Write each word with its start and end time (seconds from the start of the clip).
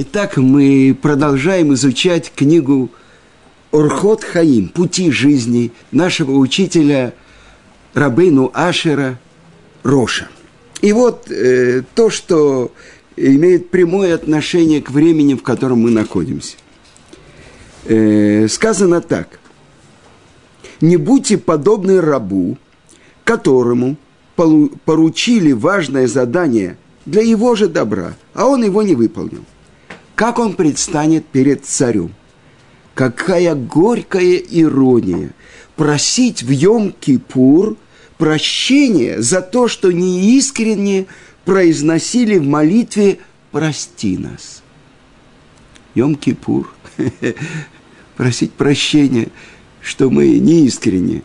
Итак, 0.00 0.36
мы 0.36 0.96
продолжаем 1.02 1.74
изучать 1.74 2.30
книгу 2.32 2.88
Орхот 3.72 4.22
Хаим, 4.22 4.68
пути 4.68 5.10
жизни 5.10 5.72
нашего 5.90 6.38
учителя 6.38 7.14
Рабейну 7.94 8.52
Ашера 8.54 9.18
Роша. 9.82 10.28
И 10.82 10.92
вот 10.92 11.28
э, 11.32 11.82
то, 11.96 12.10
что 12.10 12.70
имеет 13.16 13.70
прямое 13.70 14.14
отношение 14.14 14.80
к 14.80 14.90
времени, 14.90 15.34
в 15.34 15.42
котором 15.42 15.80
мы 15.80 15.90
находимся. 15.90 16.56
Э, 17.86 18.46
сказано 18.46 19.00
так. 19.00 19.40
Не 20.80 20.96
будьте 20.96 21.38
подобны 21.38 22.00
рабу, 22.00 22.56
которому 23.24 23.96
поручили 24.36 25.50
важное 25.50 26.06
задание 26.06 26.78
для 27.04 27.22
его 27.22 27.56
же 27.56 27.66
добра, 27.66 28.14
а 28.32 28.46
он 28.46 28.62
его 28.62 28.84
не 28.84 28.94
выполнил– 28.94 29.44
как 30.18 30.40
он 30.40 30.54
предстанет 30.54 31.26
перед 31.26 31.64
царем. 31.64 32.12
Какая 32.94 33.54
горькая 33.54 34.34
ирония 34.34 35.30
просить 35.76 36.42
в 36.42 36.50
Йом-Кипур 36.50 37.76
прощения 38.16 39.22
за 39.22 39.42
то, 39.42 39.68
что 39.68 39.92
неискренне 39.92 41.06
произносили 41.44 42.36
в 42.38 42.42
молитве 42.42 43.20
«Прости 43.52 44.18
нас». 44.18 44.64
Йом-Кипур, 45.94 46.66
просить 48.16 48.52
прощения, 48.54 49.28
что 49.80 50.10
мы 50.10 50.36
неискренне 50.40 51.22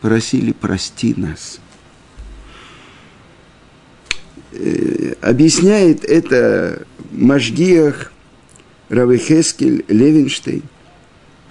просили 0.00 0.52
«Прости 0.52 1.12
нас». 1.16 1.58
Э, 4.52 5.14
объясняет 5.22 6.04
это 6.04 6.86
Машгиях 7.12 8.12
Равехескель 8.88 9.84
Левинштейн, 9.88 10.62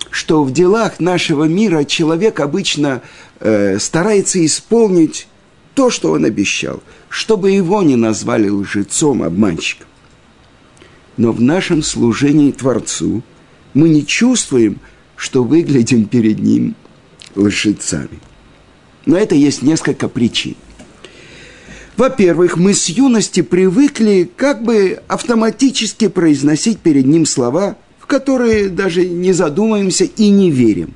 что 0.10 0.44
в 0.44 0.54
делах 0.54 1.00
нашего 1.00 1.46
мира 1.46 1.84
человек 1.84 2.40
обычно 2.40 3.02
э, 3.40 3.78
старается 3.80 4.44
исполнить 4.46 5.28
то, 5.74 5.90
что 5.90 6.12
он 6.12 6.26
обещал, 6.26 6.82
чтобы 7.10 7.52
его 7.52 7.84
не 7.84 7.96
назвали 7.96 8.50
лжецом, 8.50 9.24
обманщиком. 9.24 9.88
Но 11.18 11.32
в 11.32 11.42
нашем 11.42 11.84
служении 11.84 12.52
Творцу 12.52 13.24
мы 13.74 13.90
не 13.90 14.06
чувствуем, 14.06 14.80
что 15.16 15.44
выглядим 15.44 16.06
перед 16.06 16.40
Ним 16.40 16.76
лжецами. 17.36 18.20
Но 19.06 19.18
это 19.18 19.36
есть 19.36 19.62
несколько 19.62 20.08
причин. 20.08 20.56
Во-первых, 21.98 22.58
мы 22.58 22.74
с 22.74 22.90
юности 22.90 23.42
привыкли 23.42 24.30
как 24.36 24.64
бы 24.64 25.02
автоматически 25.08 26.10
произносить 26.10 26.80
перед 26.80 27.06
ним 27.06 27.26
слова, 27.26 27.78
в 28.00 28.06
которые 28.06 28.68
даже 28.68 29.08
не 29.08 29.32
задумаемся 29.32 30.04
и 30.04 30.30
не 30.30 30.52
верим. 30.52 30.94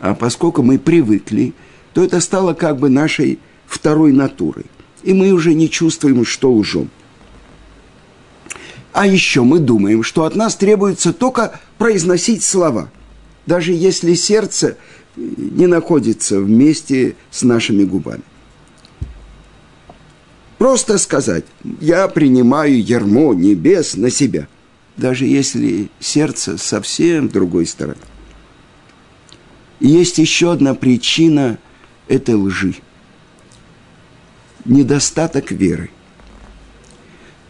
А 0.00 0.14
поскольку 0.14 0.62
мы 0.62 0.78
привыкли, 0.78 1.54
то 1.92 2.04
это 2.04 2.20
стало 2.20 2.54
как 2.54 2.78
бы 2.78 2.88
нашей 2.88 3.40
второй 3.66 4.12
натурой. 4.12 4.66
И 5.02 5.12
мы 5.12 5.32
уже 5.32 5.54
не 5.54 5.68
чувствуем, 5.68 6.24
что 6.24 6.52
лжем. 6.52 6.88
А 8.92 9.06
еще 9.06 9.42
мы 9.42 9.58
думаем, 9.58 10.04
что 10.04 10.24
от 10.24 10.36
нас 10.36 10.54
требуется 10.54 11.12
только 11.12 11.58
произносить 11.78 12.44
слова, 12.44 12.90
даже 13.46 13.72
если 13.72 14.14
сердце 14.14 14.76
не 15.16 15.66
находится 15.66 16.38
вместе 16.38 17.16
с 17.30 17.42
нашими 17.42 17.84
губами. 17.84 18.22
Просто 20.62 20.96
сказать, 20.98 21.44
я 21.80 22.06
принимаю 22.06 22.80
ярмо 22.80 23.34
небес 23.34 23.96
на 23.96 24.10
себя, 24.10 24.46
даже 24.96 25.26
если 25.26 25.88
сердце 25.98 26.56
совсем 26.56 27.28
другой 27.28 27.66
стороне. 27.66 27.98
И 29.80 29.88
есть 29.88 30.18
еще 30.18 30.52
одна 30.52 30.76
причина 30.76 31.58
этой 32.06 32.36
лжи. 32.36 32.76
Недостаток 34.64 35.50
веры. 35.50 35.90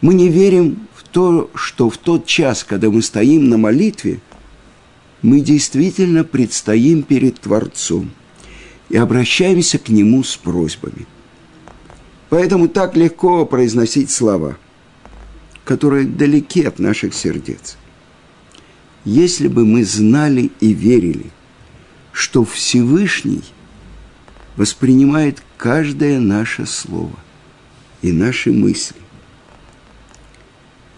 Мы 0.01 0.15
не 0.15 0.31
верим 0.31 0.89
в 0.95 1.07
то, 1.07 1.51
что 1.55 1.91
в 1.91 1.99
тот 1.99 2.25
час, 2.25 2.65
когда 2.65 2.89
мы 2.89 3.03
стоим 3.03 3.51
на 3.51 3.59
молитве, 3.59 4.23
мы 5.21 5.41
действительно 5.41 6.25
предстоим 6.25 7.03
перед 7.03 7.39
Творцом 7.41 8.11
и 8.89 8.97
обращаемся 8.97 9.79
к 9.79 9.91
Нему 9.91 10.25
с 10.25 10.35
просьбами– 10.35 11.07
Поэтому 12.33 12.67
так 12.67 12.97
легко 12.97 13.45
произносить 13.45 14.11
слова, 14.11 14.57
которые 15.65 16.07
далеки 16.07 16.63
от 16.63 16.79
наших 16.79 17.13
сердец. 17.13 17.77
Если 19.05 19.49
бы 19.49 19.67
мы 19.67 19.85
знали 19.85 20.51
и 20.59 20.73
верили, 20.73 21.27
что 22.11 22.47
Всевышний 22.47 23.45
воспринимает 24.57 25.43
каждое 25.59 26.21
наше 26.21 26.65
слово 26.65 27.19
и 28.01 28.13
наши 28.13 28.51
мысли, 28.51 28.97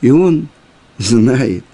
и 0.02 0.12
Он 0.12 0.46
знает, 0.98 1.64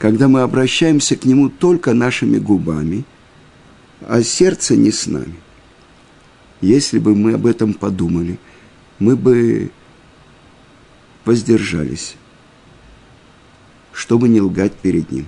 когда 0.00 0.26
мы 0.26 0.40
обращаемся 0.40 1.14
к 1.14 1.26
Нему 1.26 1.48
только 1.48 1.94
нашими 1.94 2.38
губами, 2.38 3.04
а 4.00 4.20
сердце 4.24 4.74
не 4.74 4.90
с 4.90 5.06
нами– 5.06 5.36
если 6.62 6.98
бы 6.98 7.14
мы 7.14 7.34
об 7.34 7.44
этом 7.44 7.74
подумали, 7.74 8.38
мы 8.98 9.16
бы 9.16 9.70
воздержались, 11.24 12.14
чтобы 13.92 14.28
не 14.28 14.40
лгать 14.40 14.72
перед 14.72 15.10
Ним. 15.10 15.26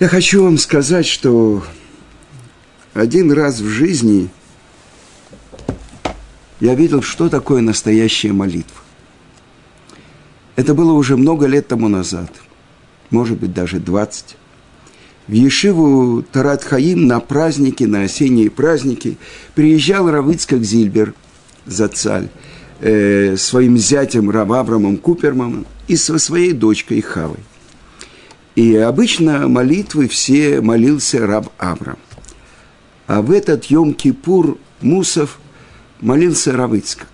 Я 0.00 0.08
хочу 0.08 0.42
вам 0.42 0.58
сказать, 0.58 1.06
что 1.06 1.64
один 2.92 3.30
раз 3.32 3.60
в 3.60 3.68
жизни 3.68 4.30
я 6.58 6.74
видел, 6.74 7.02
что 7.02 7.28
такое 7.28 7.60
настоящая 7.62 8.32
молитва. 8.32 8.82
Это 10.56 10.74
было 10.74 10.92
уже 10.92 11.16
много 11.16 11.46
лет 11.46 11.68
тому 11.68 11.88
назад, 11.88 12.32
может 13.10 13.38
быть, 13.38 13.52
даже 13.52 13.78
20 13.78 14.36
в 15.30 15.32
Ешиву 15.32 16.22
Тарат 16.22 16.64
Хаим 16.64 17.06
на 17.06 17.20
праздники, 17.20 17.84
на 17.84 18.02
осенние 18.02 18.50
праздники 18.50 19.16
приезжал 19.54 20.10
Равыцкак 20.10 20.64
Зильбер, 20.64 21.14
Зацаль, 21.66 22.28
э, 22.80 23.36
своим 23.36 23.78
зятем 23.78 24.28
Рав 24.28 24.50
Аврамом 24.50 24.96
Куперманом 24.96 25.66
и 25.86 25.94
со 25.94 26.18
своей 26.18 26.52
дочкой 26.52 27.00
Хавой. 27.00 27.38
И 28.56 28.74
обычно 28.74 29.46
молитвы 29.46 30.08
все 30.08 30.60
молился 30.60 31.24
Раб 31.24 31.48
Аврам. 31.58 31.98
А 33.06 33.22
в 33.22 33.30
этот 33.30 33.66
Йом-Кипур 33.66 34.58
Мусов 34.80 35.38
молился 36.00 36.50
Равыцкак. 36.52 37.06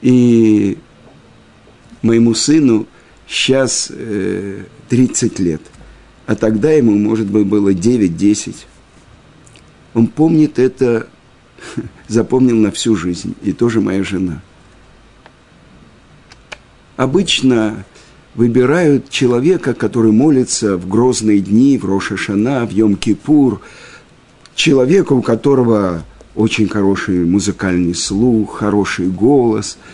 И 0.00 0.78
моему 2.00 2.32
сыну 2.32 2.86
сейчас 3.28 3.92
э, 3.94 4.62
30 4.88 5.38
лет– 5.38 5.60
а 6.26 6.34
тогда 6.34 6.70
ему, 6.72 6.92
может 6.92 7.26
быть, 7.26 7.46
было 7.46 7.72
9-10. 7.72 8.54
Он 9.94 10.06
помнит 10.06 10.58
это, 10.58 11.08
запомнил 12.08 12.56
на 12.56 12.70
всю 12.70 12.96
жизнь, 12.96 13.34
и 13.42 13.52
тоже 13.52 13.80
моя 13.80 14.02
жена. 14.02 14.42
Обычно 16.96 17.84
выбирают 18.34 19.10
человека, 19.10 19.74
который 19.74 20.12
молится 20.12 20.76
в 20.76 20.88
грозные 20.88 21.40
дни, 21.40 21.78
в 21.78 21.84
Рошашана, 21.84 22.66
в 22.66 22.70
Йом-Кипур, 22.70 23.60
человека, 24.54 25.12
у 25.12 25.22
которого 25.22 26.04
очень 26.34 26.68
хороший 26.68 27.24
музыкальный 27.24 27.94
слух, 27.94 28.58
хороший 28.58 29.08
голос– 29.08 29.78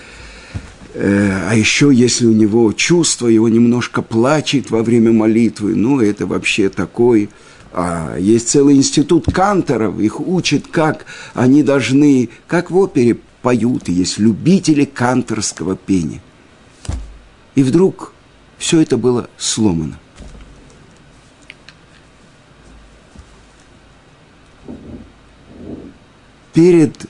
а 1.02 1.54
еще, 1.54 1.90
если 1.92 2.26
у 2.26 2.32
него 2.32 2.72
чувство, 2.72 3.26
его 3.26 3.48
немножко 3.48 4.02
плачет 4.02 4.70
во 4.70 4.82
время 4.82 5.12
молитвы, 5.12 5.74
ну, 5.74 6.00
это 6.00 6.26
вообще 6.26 6.68
такой... 6.68 7.30
А 7.72 8.16
есть 8.18 8.48
целый 8.48 8.74
институт 8.74 9.26
канторов, 9.32 10.00
их 10.00 10.18
учат, 10.18 10.66
как 10.66 11.06
они 11.34 11.62
должны, 11.62 12.28
как 12.48 12.72
в 12.72 12.76
опере 12.76 13.16
поют, 13.42 13.88
есть 13.88 14.18
любители 14.18 14.84
канторского 14.84 15.76
пения. 15.76 16.20
И 17.54 17.62
вдруг 17.62 18.12
все 18.58 18.80
это 18.80 18.96
было 18.96 19.30
сломано. 19.38 19.98
Перед 26.52 27.06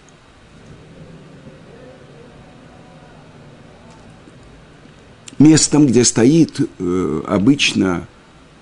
местом, 5.41 5.87
где 5.87 6.05
стоит 6.05 6.61
э, 6.61 7.23
обычно 7.27 8.07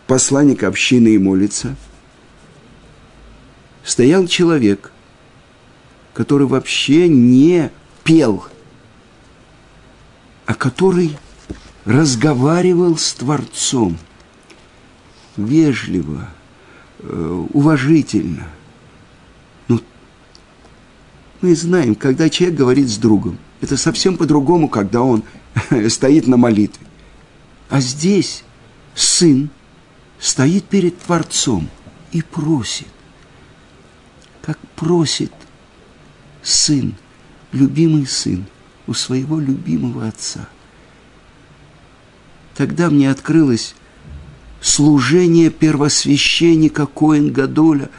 посланник 0.07 0.63
общины 0.63 1.09
и 1.09 1.19
молится, 1.19 1.77
стоял 3.85 4.27
человек, 4.27 4.93
который 6.15 6.47
вообще 6.47 7.09
не 7.09 7.71
пел, 8.05 8.45
а 10.47 10.55
который 10.55 11.19
разговаривал 11.85 12.97
с 12.97 13.13
Творцом 13.13 13.99
вежливо, 15.37 16.29
э, 17.01 17.45
уважительно. 17.53 18.47
Ну, 19.67 19.81
мы 21.41 21.55
знаем, 21.57 21.95
когда 21.95 22.31
человек 22.31 22.57
говорит 22.57 22.89
с 22.89 22.99
другом, 22.99 23.39
это 23.61 23.77
совсем 23.77 24.17
по-другому, 24.17 24.69
когда 24.69 25.03
он 25.03 25.25
стоит 25.89 26.27
на 26.27 26.37
молитве. 26.37 26.87
А 27.69 27.81
здесь 27.81 28.45
сын 28.95 29.51
стоит 30.19 30.65
перед 30.65 30.99
Творцом 30.99 31.69
и 32.13 32.23
просит, 32.23 32.89
как 34.43 34.59
просит 34.75 35.33
сын, 36.43 36.95
любимый 37.53 38.07
сын 38.07 38.47
у 38.87 38.95
своего 38.95 39.39
любимого 39.39 40.09
отца. 40.09 40.49
Тогда 42.55 42.91
мне 42.91 43.11
открылось 43.11 43.75
служение 44.61 45.51
первосвященника 45.51 46.87
Коэн 46.87 47.33
Гадоля 47.33 47.91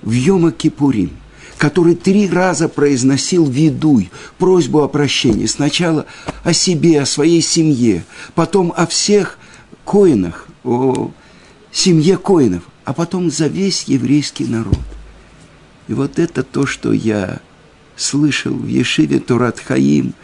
в 0.00 0.12
Йома 0.12 0.52
Кипурим, 0.52 1.10
который 1.58 1.96
три 1.96 2.30
раза 2.30 2.68
произносил 2.68 3.46
видуй, 3.46 4.10
просьбу 4.38 4.82
о 4.82 4.88
прощении. 4.88 5.46
Сначала 5.46 6.06
о 6.44 6.52
себе, 6.52 7.02
о 7.02 7.06
своей 7.06 7.42
семье, 7.42 8.04
потом 8.34 8.72
о 8.74 8.86
всех 8.86 9.38
коинах, 9.84 10.46
о 10.62 11.10
семье 11.72 12.16
коинов, 12.16 12.62
а 12.84 12.92
потом 12.94 13.30
за 13.30 13.48
весь 13.48 13.84
еврейский 13.84 14.44
народ. 14.44 14.78
И 15.88 15.94
вот 15.94 16.20
это 16.20 16.44
то, 16.44 16.64
что 16.64 16.92
я 16.92 17.40
слышал 17.96 18.54
в 18.54 18.66
Ешиве 18.68 19.18
Турат 19.18 19.58
Хаим, 19.58 20.14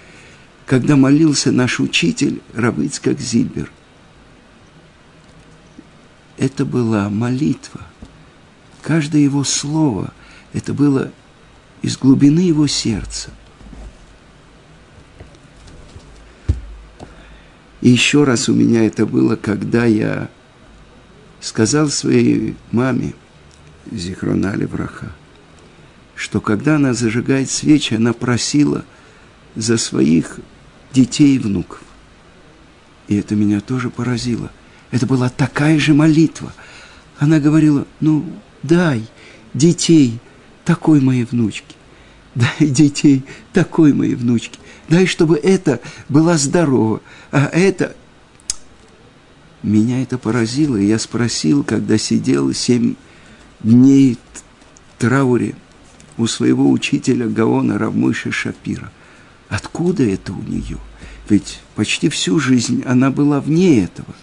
когда 0.66 0.94
молился 0.94 1.50
наш 1.50 1.81
учитель 1.81 2.40
Равыцкак 2.54 3.19
Зильбер. 3.19 3.72
Это 6.38 6.64
была 6.64 7.08
молитва. 7.08 7.81
Каждое 8.82 9.22
его 9.22 9.42
слово, 9.44 10.12
это 10.52 10.75
было 10.75 11.10
из 11.84 11.98
глубины 11.98 12.40
его 12.40 12.66
сердца. 12.66 13.28
И 17.82 17.90
еще 17.90 18.25
раз 18.25 18.48
у 18.48 18.54
меня 18.54 18.86
это 18.86 19.04
было, 19.04 19.36
когда 19.36 19.84
я 19.84 20.31
сказал 21.42 21.90
своей 21.90 22.56
маме, 22.72 23.12
Зихронали 23.92 24.64
Враха, 24.64 25.12
что 26.14 26.40
когда 26.40 26.76
она 26.76 26.94
зажигает 26.94 27.50
свечи, 27.50 27.92
она 27.92 28.14
просила 28.14 28.86
за 29.54 29.76
своих 29.76 30.38
детей 30.94 31.36
и 31.36 31.38
внуков. 31.38 31.82
И 33.08 33.16
это 33.16 33.34
меня 33.34 33.60
тоже 33.60 33.90
поразило. 33.90 34.50
Это 34.90 35.04
была 35.04 35.28
такая 35.28 35.78
же 35.78 35.92
молитва. 35.92 36.54
Она 37.19 37.40
говорила, 37.40 37.86
ну, 38.00 38.25
дай 38.62 39.04
детей 39.52 40.19
такой 40.64 41.00
моей 41.00 41.25
внучке. 41.25 41.75
Дай 42.34 42.69
детей 42.69 43.25
такой 43.52 43.93
моей 43.93 44.14
внучке. 44.14 44.58
Дай, 44.88 45.06
чтобы 45.06 45.37
это 45.37 45.81
была 46.08 46.37
здорова, 46.37 47.00
а 47.31 47.49
это 47.52 47.94
меня 49.62 50.02
это 50.02 50.19
поразило, 50.19 50.76
и 50.76 50.87
я 50.87 50.99
спросил, 50.99 51.64
когда 51.64 51.96
сидел 51.96 52.52
семь 52.52 52.96
дней 53.62 54.19
в 54.96 55.00
трауре 55.00 55.55
у 56.19 56.26
своего 56.26 56.70
учителя 56.70 57.26
Гаона 57.26 57.78
Равмыши 57.78 58.31
Шапира, 58.31 58.93
откуда 59.49 60.05
это 60.05 60.32
у 60.32 60.43
нее? 60.43 60.78
Ведь 61.31 61.60
почти 61.76 62.10
всю 62.10 62.38
жизнь 62.38 62.82
она 62.84 63.10
была 63.10 63.40
вне 63.40 63.84
этого. 63.84 64.14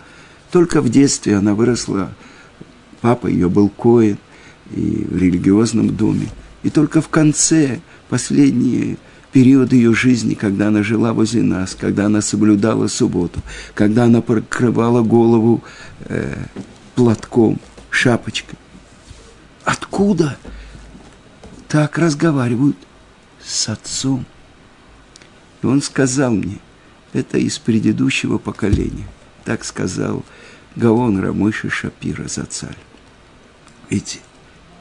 Только 0.51 0.81
в 0.81 0.89
детстве 0.89 1.35
она 1.35 1.55
выросла, 1.55 2.13
папа 3.01 3.25
ее 3.25 3.49
был 3.49 3.69
коин 3.69 4.17
и 4.75 5.05
в 5.09 5.17
религиозном 5.17 5.95
доме. 5.95 6.27
И 6.63 6.69
только 6.69 7.01
в 7.01 7.09
конце, 7.09 7.79
последние 8.09 8.97
период 9.31 9.73
ее 9.73 9.93
жизни, 9.93 10.33
когда 10.33 10.67
она 10.67 10.83
жила 10.83 11.13
возле 11.13 11.41
нас, 11.41 11.75
когда 11.75 12.05
она 12.05 12.21
соблюдала 12.21 12.87
субботу, 12.87 13.39
когда 13.73 14.05
она 14.05 14.21
покрывала 14.21 15.01
голову 15.01 15.63
э, 16.01 16.35
платком, 16.95 17.59
шапочкой. 17.89 18.57
Откуда 19.63 20.37
так 21.67 21.97
разговаривают 21.97 22.77
с 23.43 23.69
отцом? 23.69 24.25
И 25.61 25.65
он 25.65 25.81
сказал 25.81 26.31
мне, 26.31 26.59
это 27.13 27.37
из 27.37 27.59
предыдущего 27.59 28.37
поколения. 28.37 29.07
Так 29.45 29.63
сказал 29.63 30.23
Гаон 30.75 31.19
Рамыши 31.19 31.69
Шапира 31.69 32.27
за 32.27 32.45
царь. 32.45 32.77
Ведь 33.89 34.21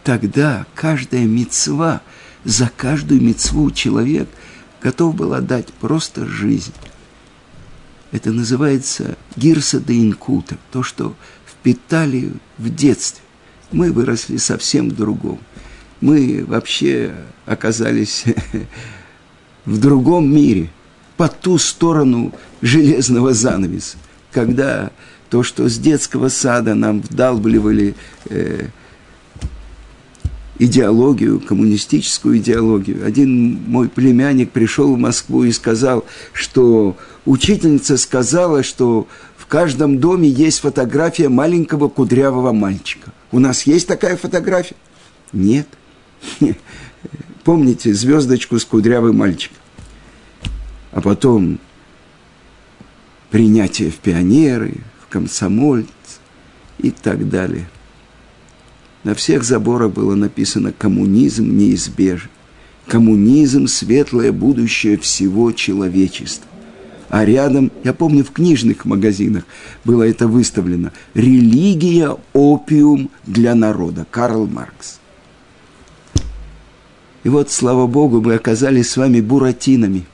тогда 0.05 0.67
каждая 0.75 1.25
мецва, 1.26 2.00
за 2.44 2.70
каждую 2.75 3.23
мецву 3.23 3.70
человек 3.70 4.29
готов 4.82 5.14
был 5.14 5.35
отдать 5.35 5.69
просто 5.75 6.26
жизнь. 6.26 6.73
Это 8.12 8.32
называется 8.32 9.17
гирса 9.37 9.79
де 9.81 10.00
инкута, 10.00 10.56
то, 10.73 10.82
что 10.82 11.14
впитали 11.47 12.32
в 12.58 12.75
детстве. 12.75 13.23
Мы 13.70 13.93
выросли 13.93 14.37
совсем 14.37 14.91
в 14.91 14.97
другом. 14.97 15.38
Мы 16.00 16.44
вообще 16.47 17.14
оказались 17.47 18.25
в 19.64 19.79
другом 19.79 20.35
мире, 20.35 20.70
по 21.17 21.29
ту 21.29 21.58
сторону 21.58 22.32
железного 22.62 23.35
занавеса, 23.35 23.99
когда 24.32 24.91
то, 25.29 25.43
что 25.43 25.69
с 25.69 25.79
детского 25.79 26.31
сада 26.31 26.75
нам 26.75 27.02
вдалбливали 27.02 27.94
э, 28.31 28.69
идеологию, 30.60 31.40
коммунистическую 31.40 32.36
идеологию. 32.36 33.04
Один 33.06 33.58
мой 33.66 33.88
племянник 33.88 34.50
пришел 34.50 34.94
в 34.94 34.98
Москву 34.98 35.44
и 35.44 35.52
сказал, 35.52 36.04
что 36.34 36.98
учительница 37.24 37.96
сказала, 37.96 38.62
что 38.62 39.08
в 39.38 39.46
каждом 39.46 39.98
доме 39.98 40.28
есть 40.28 40.60
фотография 40.60 41.30
маленького 41.30 41.88
кудрявого 41.88 42.52
мальчика. 42.52 43.10
У 43.32 43.38
нас 43.38 43.62
есть 43.62 43.88
такая 43.88 44.18
фотография? 44.18 44.76
Нет. 45.32 45.66
Помните 47.44 47.94
звездочку 47.94 48.58
с 48.58 48.66
кудрявым 48.66 49.16
мальчиком? 49.16 49.56
А 50.92 51.00
потом 51.00 51.58
принятие 53.30 53.90
в 53.90 53.96
пионеры, 53.96 54.75
в 55.02 55.11
комсомольцы 55.11 55.88
и 56.78 56.90
так 56.90 57.30
далее– 57.30 57.66
на 59.04 59.14
всех 59.14 59.45
заборах 59.45 59.92
было 59.92 60.14
написано 60.14 60.73
«Коммунизм 60.76 61.57
неизбежен». 61.57 62.30
Коммунизм– 62.87 63.66
светлое 63.69 64.33
будущее 64.33 64.99
всего 64.99 65.52
человечества. 65.52 66.47
А 67.09 67.25
рядом, 67.25 67.73
я 67.83 67.92
помню, 67.92 68.25
в 68.25 68.30
книжных 68.30 68.85
магазинах 68.85 69.45
было 69.85 70.02
это 70.02 70.28
выставлено 70.28 70.92
«Религия– 71.14 72.16
опиум 72.33 73.11
для 73.26 73.54
народа» 73.54 74.07
Карл 74.11 74.47
Маркс. 74.47 74.99
И 77.23 77.28
вот, 77.28 77.50
слава 77.50 77.87
Богу, 77.87 78.21
мы 78.21 78.35
оказались 78.35 78.90
с 78.90 78.97
вами 78.97 79.21
буратинами 79.21 80.04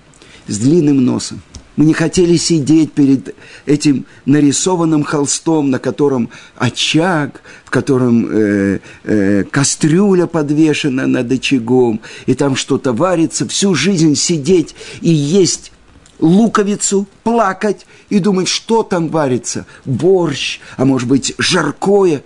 с 0.47 0.59
длинным 0.59 1.05
носом– 1.05 1.41
мы 1.77 1.85
не 1.85 1.93
хотели 1.93 2.37
сидеть 2.37 2.93
перед 2.93 3.35
этим 3.67 4.07
нарисованным 4.25 5.05
холстом, 5.05 5.71
на 5.71 5.79
котором 5.79 6.31
очаг, 6.57 7.43
котором 7.77 8.27
э, 8.31 8.79
э, 9.05 9.45
кастрюля 9.45 10.27
подвешена 10.27 11.07
над 11.07 11.31
очагом, 11.31 12.01
и 12.27 12.35
там 12.35 12.57
что-то 12.57 12.93
варится, 12.93 13.47
всю 13.47 13.75
жизнь 13.75 14.15
сидеть 14.15 14.75
и 15.01 15.11
есть 15.11 15.73
луковицу, 16.19 17.07
плакать 17.23 17.87
и 18.09 18.19
думать, 18.19 18.49
что 18.49 18.83
там 18.83 19.09
варится, 19.09 19.67
борщ, 19.85 20.61
а 20.79 20.85
может 20.85 21.09
быть 21.09 21.35
жаркое. 21.37 22.23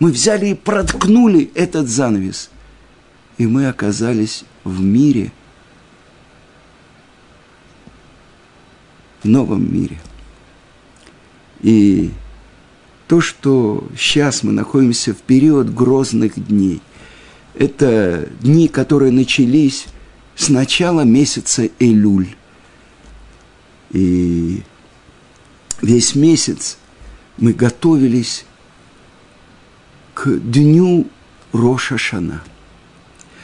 Мы 0.00 0.10
взяли 0.10 0.48
и 0.48 0.54
проткнули 0.54 1.50
этот 1.54 1.88
занавес. 1.88 2.50
И 3.38 3.46
мы 3.46 3.68
оказались 3.68 4.44
в 4.64 4.82
мире– 4.82 5.32
в 9.22 9.28
новом 9.28 9.72
мире. 9.72 9.98
И 11.62 12.10
то, 13.10 13.20
что 13.20 13.82
сейчас 13.98 14.44
мы 14.44 14.52
находимся 14.52 15.12
в 15.12 15.16
период 15.16 15.74
грозных 15.74 16.46
дней, 16.46 16.80
это 17.56 18.28
дни, 18.40 18.68
которые 18.68 19.10
начались 19.10 19.86
с 20.36 20.48
начала 20.48 21.00
месяца 21.00 21.68
Элюль. 21.80 22.36
И 23.90 24.62
весь 25.82 26.14
месяц 26.14 26.78
мы 27.36 27.52
готовились 27.52 28.44
к 30.14 30.30
дню 30.38 31.08
Роша 31.52 31.98
Шана. 31.98 32.44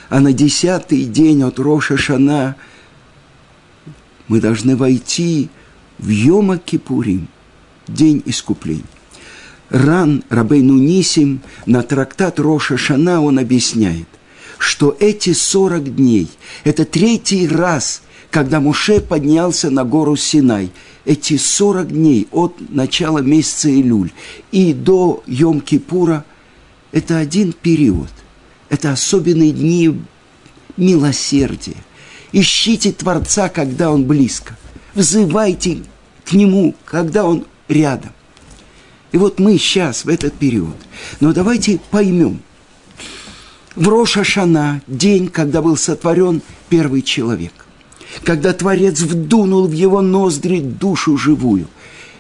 а 0.08 0.20
на 0.20 0.32
десятый 0.32 1.02
день 1.06 1.42
от 1.42 1.58
Роша 1.58 1.96
Шана 1.96 2.54
мы 4.28 4.40
должны 4.40 4.76
войти 4.76 5.49
в 5.99 6.08
Йома 6.08 6.56
Кипурим, 6.56 7.26
день 7.88 8.23
искупления. 8.26 8.95
Ран 9.70 10.23
Рабейну 10.28 10.75
Нисим 10.75 11.40
на 11.66 11.82
трактат 11.82 12.38
Роша 12.38 12.76
Шана 12.76 13.20
он 13.20 13.38
объясняет, 13.38 14.06
что 14.58 14.96
эти 15.00 15.32
40 15.32 15.96
дней– 15.96 16.28
это 16.64 16.85
третий 16.85 17.49
раз, 17.49 18.02
когда 18.30 18.61
Муше 18.61 19.00
поднялся 19.00 19.70
на 19.70 19.85
гору 19.85 20.16
Синай. 20.16 20.70
Эти 21.04 21.37
40 21.37 21.88
дней 21.88 22.28
от 22.32 22.56
начала 22.68 23.18
месяца 23.18 23.70
Илюль 23.70 24.12
и 24.52 24.73
до 24.73 25.23
Йом-Кипура– 25.26 26.23
это 26.92 27.18
один 27.18 27.52
период. 27.52 28.08
Это 28.68 28.92
особенные 28.92 29.52
дни 29.52 30.00
милосердия. 30.76 31.76
Ищите 32.32 32.92
Творца, 32.92 33.49
когда 33.49 33.90
Он 33.90 34.04
близко. 34.04 34.56
Взывайте 34.94 35.78
к 36.25 36.32
Нему, 36.32 36.75
когда 36.85 37.25
Он 37.25 37.44
рядом. 37.68 38.12
И 39.12 39.18
вот 39.18 39.38
мы 39.38 39.58
сейчас 39.58 40.04
в 40.04 40.08
этот 40.08 40.34
период. 40.34 40.76
Но 41.20 41.32
давайте 41.32 41.80
поймем. 41.90 42.40
В 43.75 43.88
Роша 43.88 44.25
Шана, 44.25 44.82
день, 44.86 45.28
когда 45.28 45.62
был 45.62 45.76
сотворен 45.76 46.42
первый 46.68 47.02
человек, 47.02 47.52
когда 48.25 48.52
Творец 48.52 49.00
вдунул 49.00 49.66
в 49.66 49.72
его 49.72 50.00
ноздри 50.00 50.60
душу 50.60 51.16
живую, 51.16 51.68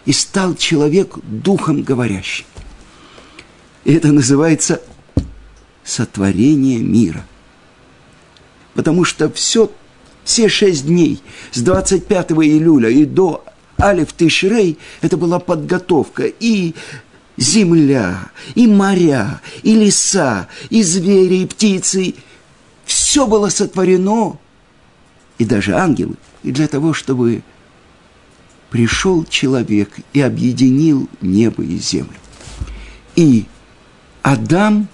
и 0.04 0.12
стал 0.12 0.54
человек 0.54 1.18
духом 1.24 1.82
говорящим. 1.82 2.44
И 3.84 3.92
это 3.92 4.12
называется 4.12 4.80
сотворение 5.84 6.78
мира. 6.78 7.24
Потому 8.74 9.04
что 9.04 9.30
все, 9.30 9.70
все 10.24 10.48
шесть 10.48 10.86
дней 10.86 11.22
с 11.52 11.60
25 11.60 12.32
июля 12.32 12.90
и 12.90 13.04
до 13.04 13.44
Алиф 13.80 14.14
Тишрей– 14.14 14.78
это 15.02 15.16
была 15.16 15.38
подготовка 15.38 16.24
и 16.24 16.74
земля, 17.36 18.30
и 18.54 18.66
моря, 18.66 19.40
и 19.62 19.74
леса, 19.74 20.48
и 20.70 20.82
звери, 20.82 21.42
и 21.42 21.46
птицы. 21.46 22.14
Все 22.84 23.26
было 23.26 23.48
сотворено, 23.50 24.38
и 25.38 25.44
даже 25.44 25.74
ангелы, 25.74 26.14
и 26.42 26.52
для 26.52 26.68
того, 26.68 26.94
чтобы 26.94 27.42
пришел 28.70 29.24
человек 29.24 29.90
и 30.12 30.20
объединил 30.20 31.08
небо 31.20 31.62
и 31.62 31.76
землю. 31.76 32.16
И 33.14 33.44
Адам, 34.22 34.88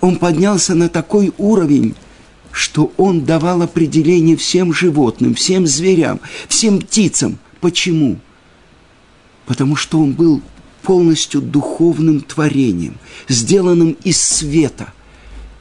он 0.00 0.16
поднялся 0.16 0.74
на 0.74 0.88
такой 0.88 1.32
уровень, 1.38 1.94
что 2.50 2.92
он 2.96 3.24
давал 3.24 3.62
определение 3.62 4.36
всем 4.36 4.72
животным, 4.72 5.34
всем 5.34 5.66
зверям, 5.66 6.20
всем 6.48 6.80
птицам– 6.80 7.38
Почему? 7.60 8.18
Потому 9.46 9.76
что 9.76 10.00
он 10.00 10.12
был 10.12 10.42
полностью 10.82 11.40
духовным 11.40 12.20
творением, 12.20 12.98
сделанным 13.28 13.92
из 14.04 14.20
света. 14.20 14.92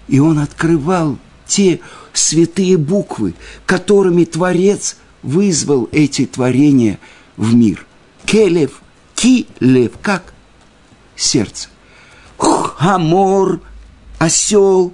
И 0.07 0.19
он 0.19 0.39
открывал 0.39 1.17
те 1.45 1.79
святые 2.13 2.77
буквы, 2.77 3.33
которыми 3.65 4.25
Творец 4.25 4.97
вызвал 5.23 5.89
эти 5.91 6.25
творения 6.25 6.99
в 7.35 7.55
мир. 7.55 7.85
Келев, 8.25 8.81
килев, 9.15 9.93
как 10.01 10.33
сердце. 11.15 11.69
Хамор, 12.37 13.61
осел, 14.19 14.93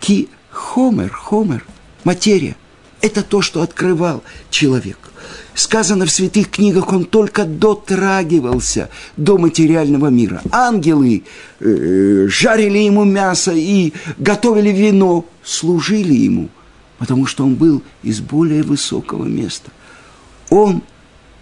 ки, 0.00 0.28
хомер, 0.50 1.10
хомер, 1.10 1.64
материя. 2.04 2.56
Это 3.00 3.22
то, 3.22 3.42
что 3.42 3.62
открывал 3.62 4.22
человек 4.50 4.98
сказано 5.58 6.06
в 6.06 6.10
святых 6.10 6.50
книгах, 6.50 6.92
он 6.92 7.04
только 7.04 7.44
дотрагивался 7.44 8.88
до 9.16 9.38
материального 9.38 10.06
мира. 10.06 10.40
Ангелы 10.52 11.24
э, 11.60 12.26
жарили 12.28 12.78
ему 12.78 13.04
мясо 13.04 13.52
и 13.52 13.92
готовили 14.18 14.70
вино, 14.70 15.24
служили 15.42 16.14
ему, 16.14 16.48
потому 16.98 17.26
что 17.26 17.44
он 17.44 17.56
был 17.56 17.82
из 18.02 18.20
более 18.20 18.62
высокого 18.62 19.24
места. 19.24 19.70
Он 20.50 20.82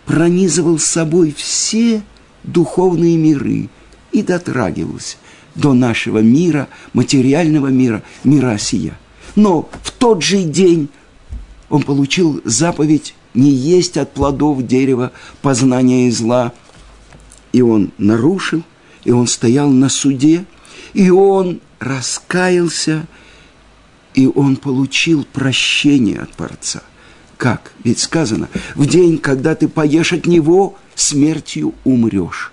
пронизывал 0.06 0.78
собой 0.78 1.34
все 1.36 2.02
духовные 2.42 3.16
миры 3.16 3.68
и 4.12 4.22
дотрагивался 4.22 5.16
до 5.54 5.74
нашего 5.74 6.18
мира, 6.18 6.68
материального 6.92 7.66
мира, 7.66 8.02
мира 8.24 8.56
сия. 8.58 8.98
Но 9.34 9.68
в 9.82 9.90
тот 9.90 10.22
же 10.22 10.42
день 10.42 10.88
он 11.68 11.82
получил 11.82 12.40
заповедь 12.44 13.14
не 13.34 13.50
есть 13.50 13.96
от 13.96 14.12
плодов 14.12 14.66
дерева 14.66 15.12
познания 15.42 16.08
и 16.08 16.10
зла. 16.10 16.52
И 17.52 17.62
он 17.62 17.92
нарушил, 17.98 18.62
и 19.04 19.12
он 19.12 19.26
стоял 19.26 19.70
на 19.70 19.88
суде, 19.88 20.44
и 20.94 21.10
он 21.10 21.60
раскаялся, 21.78 23.06
и 24.14 24.26
он 24.26 24.56
получил 24.56 25.24
прощение 25.32 26.20
от 26.20 26.32
Творца. 26.32 26.82
Как? 27.36 27.72
Ведь 27.84 27.98
сказано, 27.98 28.48
в 28.74 28.86
день, 28.86 29.18
когда 29.18 29.54
ты 29.54 29.68
поешь 29.68 30.12
от 30.12 30.26
него, 30.26 30.76
смертью 30.94 31.74
умрешь. 31.84 32.52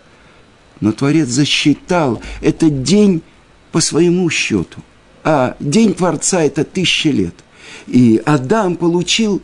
Но 0.82 0.91
Творец 0.91 1.29
засчитал 1.29 2.22
этот 2.41 2.84
день 2.84 3.22
по 3.72 3.79
своему 3.79 4.29
счету. 4.29 4.82
А 5.24 5.55
день 5.62 5.93
Творца– 5.93 6.43
это 6.43 6.65
тысяча 6.65 7.10
лет. 7.10 7.34
И 7.87 8.21
Адам 8.25 8.75
получил 8.75 9.41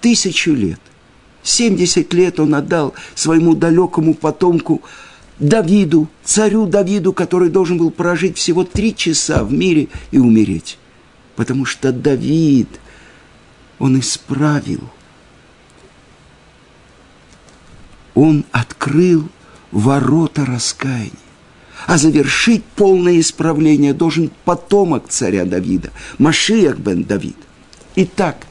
тысячу 0.00 0.52
лет. 0.52 0.80
70 1.42 2.12
лет 2.12 2.38
он 2.38 2.54
отдал 2.54 2.94
своему 3.14 3.54
далекому 3.54 4.14
потомку 4.14 4.82
Давиду, 5.38 6.08
царю 6.22 6.66
Давиду, 6.66 7.14
который 7.14 7.48
должен 7.48 7.78
был 7.78 7.90
прожить 7.90 8.36
всего 8.36 8.62
три 8.64 8.94
часа 8.94 9.42
в 9.42 9.52
мире 9.52 9.88
и 10.10 10.18
умереть. 10.18 10.78
Потому 11.34 11.64
что 11.64 11.92
Давид, 11.92 12.68
он 13.78 13.98
исправил, 13.98 14.82
он 18.14 18.44
открыл 18.52 19.28
ворота 19.72 20.44
раскаяния. 20.44 21.12
А 21.86 21.96
завершить 21.96 22.62
полное 22.62 23.18
исправление 23.18 23.94
должен 23.94 24.30
потомок 24.44 25.08
царя 25.08 25.46
Давида, 25.46 25.90
Машиях 26.18 26.76
бен 26.76 27.04
Давид. 27.04 27.36
Итак, 28.02 28.46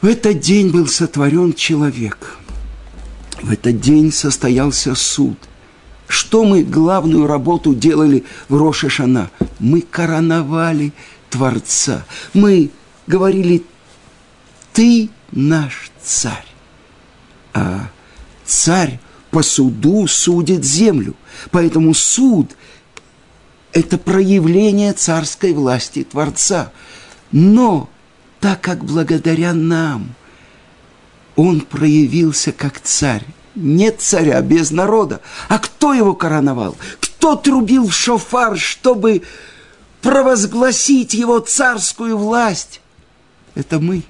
в 0.00 0.06
этот 0.06 0.40
день 0.40 0.70
был 0.70 0.88
сотворен 0.88 1.52
человек. 1.52 2.36
В 3.40 3.52
этот 3.52 3.80
день 3.80 4.10
состоялся 4.10 4.96
суд. 4.96 5.38
Что 6.08 6.42
мы 6.42 6.64
главную 6.64 7.28
работу 7.28 7.76
делали 7.76 8.24
в 8.48 8.56
Рошашана? 8.56 9.30
Мы 9.60 9.82
короновали 9.82 10.92
Творца. 11.30 12.04
Мы 12.34 12.70
говорили, 13.06 13.62
ты 14.72 15.10
наш 15.30 15.92
царь. 16.02 16.46
А 17.54 17.88
царь 18.44 18.98
по 19.30 19.44
суду 19.44 20.08
судит 20.08 20.64
землю. 20.64 21.14
Поэтому 21.52 21.94
суд– 21.94 22.56
это 23.72 23.96
проявление 23.96 24.92
царской 24.92 25.52
власти 25.52 26.02
Творца. 26.02 26.72
Но 27.30 27.88
так 28.40 28.60
как 28.60 28.84
благодаря 28.84 29.52
нам 29.52 30.14
он 31.36 31.60
проявился 31.60 32.52
как 32.52 32.80
царь. 32.80 33.24
Нет 33.54 34.00
царя 34.00 34.40
без 34.40 34.70
народа. 34.70 35.20
А 35.48 35.58
кто 35.58 35.94
его 35.94 36.14
короновал? 36.14 36.76
Кто 37.00 37.36
трубил 37.36 37.88
в 37.88 37.94
шофар, 37.94 38.56
чтобы 38.56 39.22
провозгласить 40.00 41.14
его 41.14 41.40
царскую 41.40 42.16
власть? 42.16 42.80
Это 43.54 43.80
мы. 43.80 44.02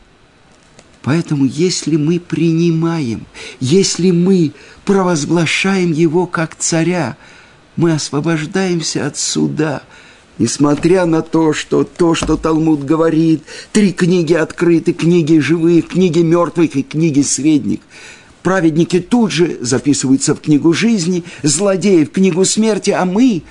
Поэтому, 1.03 1.47
если 1.47 1.97
мы 1.97 2.21
принимаем, 2.21 3.27
если 3.61 4.11
мы 4.11 4.53
провозглашаем 4.85 5.93
его 5.93 6.27
как 6.27 6.57
царя, 6.57 7.17
мы 7.77 7.93
освобождаемся 7.93 9.07
от 9.07 9.17
суда– 9.17 9.83
Несмотря 10.39 11.05
на 11.05 11.23
то, 11.23 11.53
что 11.53 11.83
то, 11.83 12.15
что 12.15 12.37
Талмуд 12.37 12.85
говорит, 12.85 13.43
три 13.73 13.93
книги 13.93 14.35
открыты, 14.35 14.93
книги 14.93 15.39
живых, 15.39 15.89
книги 15.89 16.21
мертвых 16.21 16.77
и 16.77 16.85
книги 16.85 17.23
средних. 17.23 17.81
Праведники 18.43 19.01
тут 19.01 19.33
же 19.33 19.59
записываются 19.61 20.37
в 20.37 20.41
книгу 20.41 20.73
жизни, 20.73 21.25
злодеи 21.43 22.05
в 22.05 22.13
книгу 22.13 22.45
смерти, 22.45 22.91
а 22.91 23.05
мы, 23.05 23.43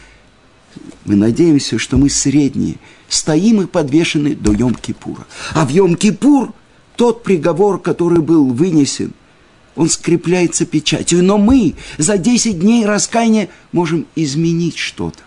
мы 1.03 1.15
надеемся, 1.15 1.77
что 1.77 1.97
мы 1.97 2.09
средние, 2.09 2.77
стоим 3.09 3.61
и 3.61 3.65
подвешены 3.65 4.33
до 4.33 4.53
Йом-Кипура. 4.53 5.25
А 5.53 5.65
в 5.65 5.69
Йом-Кипур 5.69 6.53
тот 6.95 7.21
приговор, 7.21 7.81
который 7.81 8.21
был 8.21 8.47
вынесен, 8.47 9.11
он 9.75 9.89
скрепляется 9.89 10.65
печатью. 10.65 11.21
Но 11.21 11.37
мы 11.37 11.75
за 11.97 12.17
10 12.17 12.59
дней 12.59 12.85
раскаяния 12.85 13.49
можем 13.73 14.07
изменить 14.15 14.77
что-то. 14.77 15.26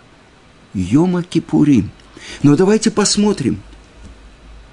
Йома 0.73 1.23
Кипурим. 1.23 1.91
Но 2.43 2.55
давайте 2.55 2.91
посмотрим, 2.91 3.61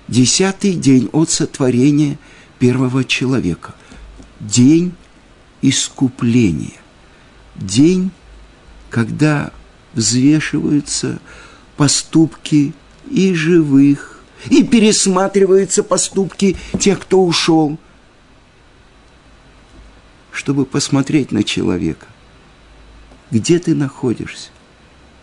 Десятый 0.09 0.73
день 0.73 1.11
от 1.13 1.29
сотворения 1.29 2.19
первого 2.59 3.05
человека. 3.05 3.75
День 4.41 4.95
искупления. 5.61 6.81
День, 7.55 8.11
когда 8.89 9.53
взвешиваются 9.93 11.21
поступки 11.77 12.73
и 13.11 13.35
живых, 13.35 14.23
и 14.49 14.63
пересматриваются 14.63 15.83
поступки 15.83 16.57
тех, 16.79 17.01
кто 17.01 17.23
ушел, 17.23 17.79
чтобы 20.33 20.65
посмотреть 20.65 21.33
на 21.33 21.43
человека. 21.43 22.07
Где 23.31 23.59
ты 23.59 23.75
находишься? 23.75 24.49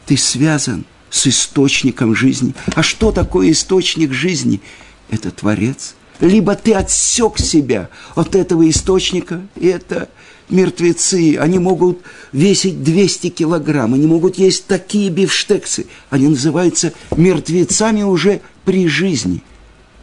Ты 0.05 0.17
связан 0.17 0.85
с 1.09 1.27
источником 1.27 2.15
жизни. 2.15 2.53
А 2.75 2.83
что 2.83 3.11
такое 3.11 3.51
источник 3.51 4.13
жизни? 4.13 4.61
Это 5.09 5.31
Творец. 5.31 5.95
Либо 6.19 6.55
ты 6.55 6.73
отсек 6.73 7.37
себя 7.39 7.89
от 8.15 8.35
этого 8.35 8.69
источника, 8.69 9.41
и 9.55 9.67
это 9.67 10.09
мертвецы, 10.49 11.37
они 11.37 11.59
могут 11.59 12.01
весить 12.31 12.83
200 12.83 13.29
килограмм, 13.29 13.93
они 13.93 14.07
могут 14.07 14.37
есть 14.37 14.67
такие 14.67 15.09
бифштексы, 15.09 15.87
они 16.09 16.27
называются 16.27 16.93
мертвецами 17.15 18.03
уже 18.03 18.41
при 18.63 18.87
жизни. 18.87 19.43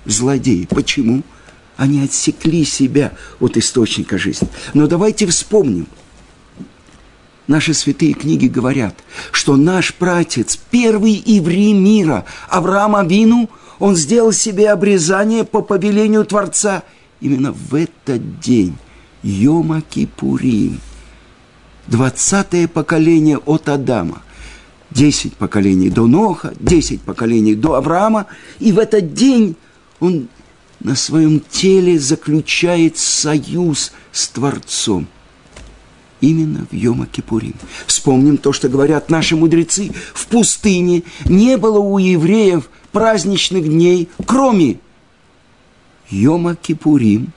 Злодеи. 0.05 0.67
Почему? 0.69 1.23
Они 1.77 2.03
отсекли 2.03 2.65
себя 2.65 3.13
от 3.41 3.57
источника 3.57 4.19
жизни. 4.19 4.49
Но 4.75 4.87
давайте 4.87 5.27
вспомним. 5.27 5.87
Наши 7.47 7.75
святые 7.75 8.13
книги 8.13 8.47
говорят, 8.47 8.95
что 9.33 9.57
наш 9.57 9.95
пратец, 9.95 10.57
первый 10.57 11.13
еврей 11.13 11.73
мира, 11.73 12.25
Авраам 12.49 12.97
Авину, 12.97 13.51
он 13.79 13.97
сделал 13.97 14.33
себе 14.33 14.71
обрезание 14.71 15.45
по 15.45 15.61
повелению 15.61 16.25
Творца 16.25 16.85
именно 17.21 17.53
в 17.53 17.75
этот 17.75 18.41
день– 18.41 18.77
Йома 19.23 19.83
Кипурим. 19.83 20.81
Двадцатое 21.87 22.69
поколение 22.69 23.39
от 23.39 23.69
Адама. 23.69 24.23
Десять 24.91 25.35
поколений 25.35 25.91
до 25.91 26.07
Ноха, 26.07 26.53
десять 26.59 27.01
поколений 27.01 27.55
до 27.55 27.75
Авраама. 27.75 28.27
И 28.59 28.73
в 28.73 28.79
этот 28.79 29.15
день 29.15 29.57
он 30.01 30.29
на 30.81 30.97
своем 30.97 31.41
теле 31.41 31.99
заключает 31.99 32.99
союз 32.99 33.93
с 34.11 34.29
Творцом. 34.29 35.07
Именно 36.23 36.67
в 36.71 36.75
Йома 36.75 37.07
Кипурим. 37.07 37.55
Вспомним 37.87 38.39
то, 38.39 38.53
что 38.53 38.69
говорят 38.69 39.11
наши 39.11 39.35
мудрецы. 39.35 39.91
В 40.15 40.29
пустыне 40.29 41.03
не 41.25 41.57
было 41.57 41.81
у 41.81 41.99
евреев 41.99 42.71
праздничных 42.93 43.65
дней, 43.65 44.09
кроме 44.25 44.79
Йома 46.09 46.55
Кипурим 46.55 47.33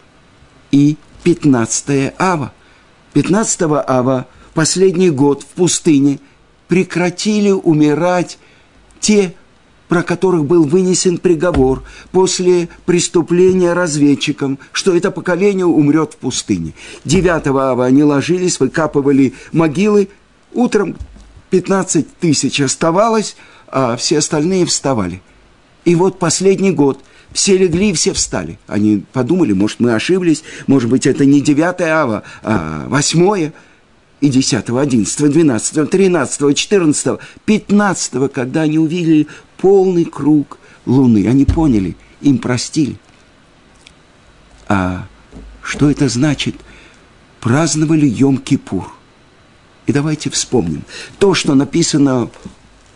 и 0.72 0.98
15 1.24 2.14
ава. 2.20 2.54
15 3.14 3.62
ава, 3.88 4.28
последний 4.54 5.10
год 5.10 5.42
в 5.42 5.48
пустыне, 5.48 6.20
прекратили 6.68 7.50
умирать 7.50 8.38
те, 9.00 9.34
про 9.88 10.04
которых 10.04 10.46
был 10.46 10.64
вынесен 10.64 11.18
приговор 11.18 11.84
после 12.12 12.70
преступления 12.86 13.74
разведчикам, 13.74 14.60
что 14.72 14.96
это 14.96 15.12
поколение 15.12 15.66
умрет 15.66 16.14
в 16.14 16.18
пустыне. 16.18 16.74
9 17.06 17.48
ава 17.48 17.86
они 17.86 18.04
ложились, 18.04 18.60
выкапывали 18.60 19.34
могилы, 19.52 20.10
утром 20.54 20.96
15 21.50 22.18
тысяч 22.18 22.62
оставалось, 22.62 23.36
а 23.68 23.96
все 23.96 24.18
остальные 24.18 24.66
вставали. 24.66 25.22
И 25.86 25.96
вот 25.96 26.20
последний 26.20 26.72
год– 26.72 27.00
все 27.36 27.58
легли, 27.58 27.92
все 27.92 28.14
встали. 28.14 28.58
Они 28.66 29.04
подумали, 29.12 29.52
может, 29.52 29.82
мы 29.82 29.94
ошиблись, 29.94 30.44
может 30.68 30.90
быть, 30.90 31.06
это 31.06 31.26
не 31.26 31.42
9 31.42 31.82
ава, 31.82 32.24
а 32.42 32.86
8 32.88 33.52
и 34.22 34.30
10, 34.30 34.70
11, 34.70 35.32
12, 35.32 35.90
13, 35.90 36.58
14, 36.58 37.20
15, 37.46 38.32
когда 38.32 38.62
они 38.62 38.80
увидели 38.80 39.28
полный 39.58 40.06
круг 40.06 40.58
Луны. 40.86 41.28
Они 41.28 41.46
поняли, 41.46 41.96
им 42.22 42.38
простили. 42.38 42.98
А 44.68 45.08
что 45.62 45.90
это 45.90 46.10
значит? 46.10 46.56
Праздновали 47.40 48.08
Йом-Кипур. 48.08 48.86
И 49.86 49.92
давайте 49.92 50.30
вспомним. 50.30 50.84
То, 51.20 51.34
что 51.34 51.54
написано 51.54 52.30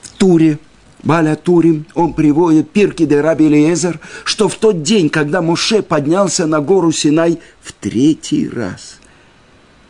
в 0.01 0.09
Туре– 0.17 0.59
Баля 1.03 1.35
Турим, 1.35 1.85
он 1.95 2.13
приводит 2.13 2.71
Пирки 2.71 3.05
де 3.05 3.21
Раби 3.21 3.47
Элиезер, 3.47 3.99
что 4.25 4.49
в 4.49 4.55
тот 4.55 4.83
день, 4.83 5.09
когда 5.09 5.41
Моше 5.41 5.81
поднялся 5.81 6.45
на 6.45 6.59
гору 6.59 6.91
Синай 6.91 7.39
в 7.61 7.71
третий 7.71 8.49
раз, 8.49 8.98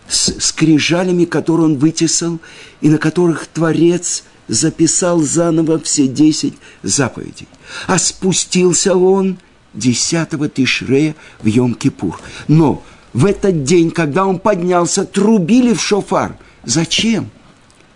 с 0.10 0.40
скрижалями, 0.40 1.26
которые 1.26 1.68
он 1.68 1.78
вытесал, 1.78 2.40
и 2.82 2.90
на 2.90 2.98
которых 2.98 3.48
Творец 3.48 4.24
записал 4.48 5.22
заново 5.22 5.80
все 5.80 6.08
десять 6.08 6.56
заповедей. 6.84 7.48
А 7.88 7.98
спустился 7.98 8.96
он 8.96 9.38
десятого 9.74 10.50
Тишрея 10.50 11.16
в 11.42 11.46
Йом-Кипур. 11.46 12.16
Но 12.48 12.84
в 13.14 13.26
этот 13.26 13.64
день, 13.64 13.92
когда 13.92 14.26
он 14.26 14.40
поднялся, 14.40 15.06
трубили 15.06 15.74
в 15.74 15.82
шофар. 15.82 16.36
Зачем? 16.66 17.30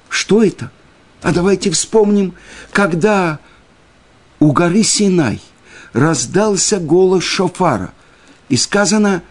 Что 0.09 0.43
это?– 0.43 0.71
а 1.23 1.31
давайте 1.31 1.71
вспомним, 1.71 2.35
когда 2.71 3.39
у 4.39 4.51
горы 4.51 4.83
Синай 4.83 5.39
раздался 5.93 6.79
голос 6.79 7.23
шофара. 7.23 7.93
И 8.49 8.57
сказано, 8.57 9.23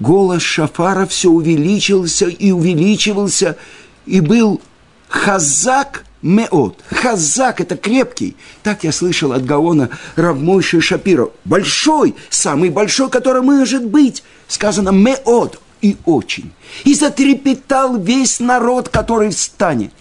голос 0.00 0.42
шофара 0.42 1.06
все 1.06 1.30
увеличился 1.30 2.26
и 2.26 2.50
увеличивался, 2.50 3.56
и 4.06 4.20
был 4.20 4.60
хазак 5.08 6.04
меот. 6.22 6.82
Хазак– 6.90 7.60
это 7.62 7.76
крепкий. 7.76 8.36
Так 8.62 8.82
я 8.82 8.92
слышал 8.92 9.32
от 9.32 9.44
Гаона 9.44 9.90
Равмойши 10.16 10.80
Шапира. 10.80 11.28
Большой, 11.44 12.16
самый 12.30 12.70
большой, 12.70 13.10
который 13.10 13.42
может 13.42 13.86
быть. 13.86 14.24
Сказано 14.48 14.90
меот 14.90 15.60
и 15.80 15.96
очень. 16.04 16.52
И 16.84 16.94
затрепетал 16.94 17.96
весь 17.96 18.40
народ, 18.40 18.88
который 18.88 19.30
встанет. 19.30 19.92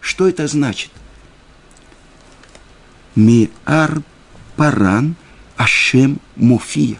Что 0.00 0.28
это 0.28 0.46
значит? 0.46 0.90
Миар 3.14 4.02
Паран 4.56 5.16
Ашем 5.56 6.20
Муфия. 6.36 6.98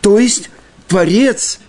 То 0.00 0.18
есть 0.18 0.50
Творец, 0.88 1.60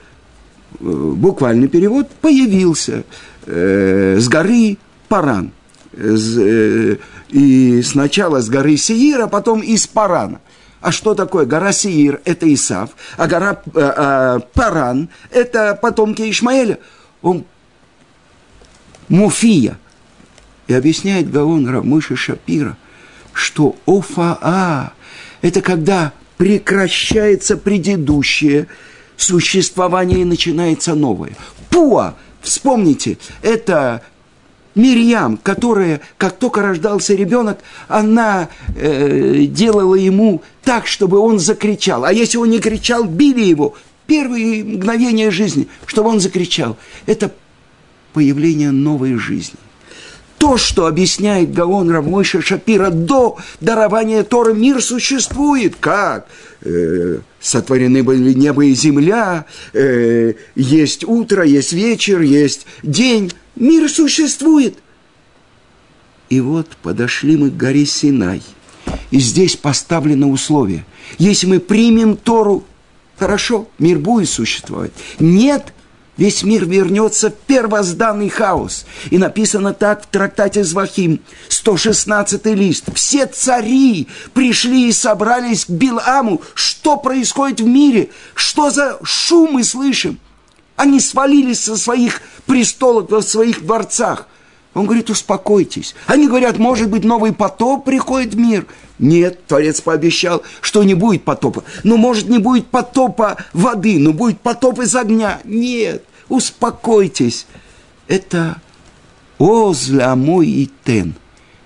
буквальный 0.84 1.68
перевод, 1.68 2.10
появился 2.22 3.04
э, 3.46 4.18
с 4.20 4.28
горы 4.28 4.78
Паран. 5.08 5.52
Э, 5.94 6.96
и 7.30 7.82
сначала 7.82 8.42
с 8.42 8.50
горы 8.50 8.78
Сеир, 8.78 9.22
а 9.22 9.28
потом 9.28 9.62
из 9.62 9.88
Парана. 9.88 10.42
А 10.82 10.92
что 10.92 11.16
такое? 11.16 11.46
Гора 11.46 11.72
Сеир– 11.72 12.22
это 12.26 12.54
Исав, 12.54 12.90
а 13.18 13.28
гора 13.28 13.62
э, 13.74 13.80
э, 13.80 14.40
Паран– 14.54 15.10
это 15.32 15.78
потомки 15.82 16.30
Ишмаэля. 16.30 16.80
Он 17.22 17.46
Муфия. 19.08 19.78
И 20.68 20.74
объясняет 20.74 21.32
Гаон 21.32 21.68
Рамыша 21.68 22.16
Шапира, 22.16 22.78
что 23.34 23.76
офаа– 23.86 24.94
это 25.42 25.62
когда 25.62 26.14
прекращается 26.38 27.58
предыдущее 27.58 28.68
существование 29.18 30.26
начинается 30.26 30.96
новое. 30.96 31.36
Пуа, 31.70 32.16
вспомните, 32.42 33.18
это 33.42 34.02
Мирьям, 34.76 35.38
которая, 35.38 36.02
как 36.18 36.38
только 36.38 36.62
рождался 36.62 37.14
ребенок, 37.14 37.60
она 37.88 38.50
э, 38.76 39.46
делала 39.46 39.96
ему 39.96 40.42
так, 40.64 40.88
чтобы 40.88 41.20
он 41.20 41.40
закричал. 41.40 42.06
А 42.06 42.12
если 42.12 42.38
он 42.38 42.50
не 42.50 42.60
кричал, 42.60 43.04
били 43.04 43.44
его. 43.44 43.76
Первые 44.08 44.64
мгновения 44.64 45.32
жизни, 45.32 45.68
чтобы 45.86 46.10
он 46.10 46.20
закричал. 46.20 46.76
Это 47.06 47.32
появление 48.14 48.72
новой 48.72 49.16
жизни 49.16 49.60
то, 50.44 50.58
что 50.58 50.88
объясняет 50.88 51.54
Гаон 51.54 51.90
Равмойша 51.90 52.42
Шапира, 52.42 52.90
до 52.90 53.38
дарования 53.62 54.24
Торы 54.24 54.54
мир 54.54 54.82
существует. 54.82 55.78
Как? 55.80 56.28
Э, 56.60 57.20
сотворены 57.40 58.04
были 58.04 58.34
небо 58.34 58.66
и 58.66 58.74
земля, 58.74 59.46
э, 59.72 60.34
есть 60.56 61.06
утро, 61.06 61.46
есть 61.46 61.72
вечер, 61.72 62.20
есть 62.20 62.66
день. 62.84 63.32
Мир 63.56 63.90
существует. 63.90 64.76
И 66.28 66.42
вот 66.42 66.68
подошли 66.82 67.38
мы 67.38 67.50
к 67.50 67.56
горе 67.56 67.86
Синай. 67.86 68.42
И 69.12 69.20
здесь 69.20 69.56
поставлено 69.56 70.30
условие. 70.30 70.86
Если 71.20 71.48
мы 71.48 71.62
примем 71.62 72.18
Тору, 72.18 72.66
хорошо, 73.18 73.70
мир 73.80 73.98
будет 73.98 74.28
существовать. 74.28 74.92
Нет, 75.22 75.74
весь 76.18 76.44
мир 76.44 76.66
вернется 76.66 77.30
в 77.30 77.34
первозданный 77.34 78.30
хаос. 78.30 78.86
И 79.10 79.18
написано 79.18 79.74
так 79.74 80.04
в 80.04 80.08
трактате 80.08 80.64
Звахим, 80.64 81.20
116 81.50 82.46
лист. 82.48 82.86
Все 82.94 83.26
цари 83.26 84.08
пришли 84.34 84.90
и 84.90 84.92
собрались 84.92 85.66
к 85.66 85.70
Биламу. 85.70 86.42
Что 86.54 86.98
происходит 86.98 87.62
в 87.62 87.66
мире? 87.66 88.10
Что 88.36 88.70
за 88.70 89.00
шум 89.04 89.54
мы 89.54 89.64
слышим? 89.64 90.20
Они 90.76 91.00
свалились 91.00 91.62
со 91.62 91.78
своих 91.78 92.22
престолов 92.46 93.10
во 93.10 93.22
своих 93.22 93.64
дворцах. 93.64 94.28
Он 94.74 94.86
говорит, 94.86 95.10
успокойтесь. 95.10 95.94
Они 96.08 96.28
говорят, 96.28 96.58
может 96.58 96.90
быть, 96.90 97.04
новый 97.04 97.32
потоп 97.32 97.86
приходит 97.86 98.34
в 98.34 98.38
мир. 98.38 98.66
Нет, 99.04 99.46
Творец 99.48 99.82
пообещал, 99.82 100.44
что 100.62 100.82
не 100.82 100.94
будет 100.94 101.26
потопа. 101.26 101.66
Ну, 101.84 101.98
может, 101.98 102.30
не 102.30 102.38
будет 102.38 102.68
потопа 102.68 103.36
воды, 103.52 104.00
но 104.00 104.14
будет 104.14 104.40
потоп 104.40 104.80
из 104.80 104.96
огня. 104.96 105.42
Нет, 105.44 106.06
успокойтесь. 106.30 107.46
Это 108.08 108.62
озля 109.38 110.16
мой 110.16 110.48
и 110.48 110.72
тен. 110.86 111.16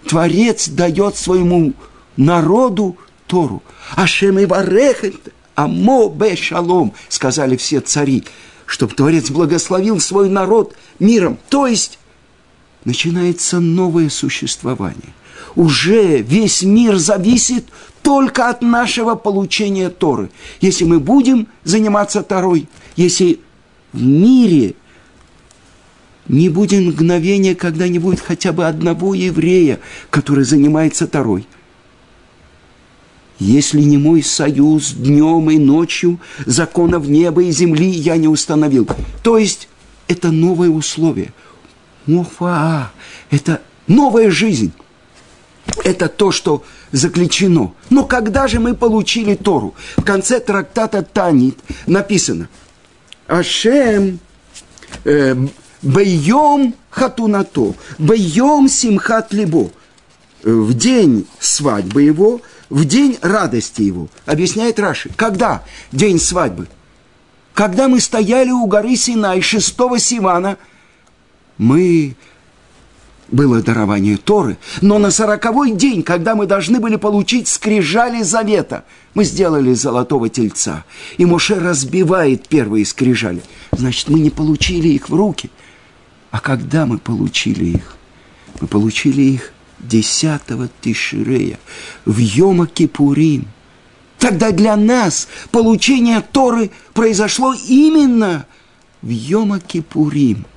Творец 0.08 0.68
дает 0.68 1.16
своему 1.16 1.74
народу 2.16 2.98
Тору. 3.28 3.62
Ашем 3.96 4.40
и 4.40 4.48
варехет, 4.48 5.32
амо 5.54 6.10
бе 6.10 6.36
шалом, 6.36 6.96
сказали 7.08 7.56
все 7.56 7.82
цари, 7.82 8.24
чтобы 8.66 8.96
Творец 8.96 9.30
благословил 9.30 10.00
свой 10.00 10.28
народ 10.28 10.76
миром. 10.98 11.38
То 11.50 11.68
есть 11.68 12.00
начинается 12.84 13.60
новое 13.60 14.10
существование. 14.10 15.14
Уже 15.58 16.22
весь 16.22 16.62
мир 16.62 16.98
зависит 16.98 17.66
только 18.04 18.48
от 18.48 18.62
нашего 18.62 19.16
получения 19.16 19.90
Торы. 19.90 20.30
Если 20.62 20.86
мы 20.86 21.00
будем 21.00 21.48
заниматься 21.64 22.22
Торой, 22.22 22.70
если 22.96 23.40
в 23.92 24.02
мире 24.04 24.76
не 26.28 26.50
будет 26.50 26.84
мгновения, 26.86 27.56
когда 27.56 27.88
не 27.88 27.98
будет 27.98 28.20
хотя 28.20 28.52
бы 28.52 28.68
одного 28.68 29.16
еврея, 29.16 29.80
который 30.12 30.44
занимается 30.44 31.08
Торой. 31.08 31.48
Если 33.40 33.82
не 33.82 33.98
мой 33.98 34.22
союз 34.22 34.92
днем 34.92 35.50
и 35.50 35.58
ночью, 35.58 36.20
законов 36.46 37.08
неба 37.08 37.42
и 37.42 37.50
земли 37.50 37.90
я 37.90 38.18
не 38.18 38.28
установил. 38.28 38.88
То 39.24 39.40
есть 39.40 39.70
это 40.08 40.32
новое 40.32 40.70
условие– 40.70 41.34
Муфа, 42.06 42.92
это 43.32 43.62
новая 43.88 44.30
жизнь. 44.30 44.72
Это 45.84 46.08
то, 46.08 46.32
что 46.32 46.64
заключено. 46.92 47.74
Но 47.90 48.06
когда 48.06 48.48
же 48.48 48.60
мы 48.60 48.74
получили 48.76 49.36
Тору? 49.36 49.76
В 49.98 50.04
конце 50.04 50.40
трактата 50.40 51.02
Танит 51.04 51.60
написано 51.86 52.50
Ашем 53.28 54.20
э, 55.04 55.36
Бейом 55.82 56.74
хатунато, 56.90 57.76
бейом 58.00 58.68
симхат 58.68 59.32
либо. 59.32 59.70
В 60.44 60.74
день 60.74 61.28
свадьбы 61.40 62.02
его, 62.02 62.42
в 62.70 62.86
день 62.86 63.18
радости 63.22 63.82
его. 63.82 64.08
Объясняет 64.26 64.80
Раши. 64.80 65.12
Когда 65.16 65.64
день 65.92 66.20
свадьбы? 66.20 66.68
Когда 67.54 67.88
мы 67.88 68.00
стояли 68.00 68.52
у 68.52 68.66
горы 68.66 68.96
Синай 68.96 69.42
6 69.42 69.76
Сивана– 70.00 70.58
мы 71.58 72.16
было 73.30 73.62
дарование 73.62 74.18
Торы, 74.18 74.58
но 74.82 75.00
на 75.00 75.12
сороковой 75.12 75.72
день, 75.72 76.04
когда 76.04 76.36
мы 76.36 76.46
должны 76.46 76.80
были 76.80 76.96
получить 76.96 77.48
скрижали 77.48 78.22
завета, 78.22 78.86
мы 79.14 79.24
сделали 79.24 79.74
золотого 79.74 80.30
тельца. 80.30 80.86
И 81.18 81.26
Моше 81.26 81.56
разбивает 81.56 82.48
первые 82.48 82.86
скрижали. 82.86 83.42
Значит, 83.72 84.10
мы 84.10 84.20
не 84.20 84.30
получили 84.30 84.90
их 84.90 85.10
в 85.10 85.16
руки. 85.16 85.50
А 86.32 86.40
когда 86.40 86.86
мы 86.86 86.98
получили 86.98 87.66
их? 87.66 87.96
Мы 88.62 88.68
получили 88.68 89.22
их 89.22 89.54
десятого 89.80 90.70
Тиширея 90.82 91.60
в 92.06 92.18
Йома 92.18 92.68
Кипурим. 92.68 93.48
Тогда 94.20 94.52
для 94.52 94.76
нас 94.76 95.28
получение 95.52 96.22
Торы 96.22 96.72
произошло 96.94 97.54
именно 97.54 98.46
в 99.02 99.10
Йома 99.10 99.60
Кипурим– 99.60 100.46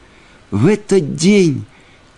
в 0.50 0.66
этот 0.66 1.16
день, 1.16 1.64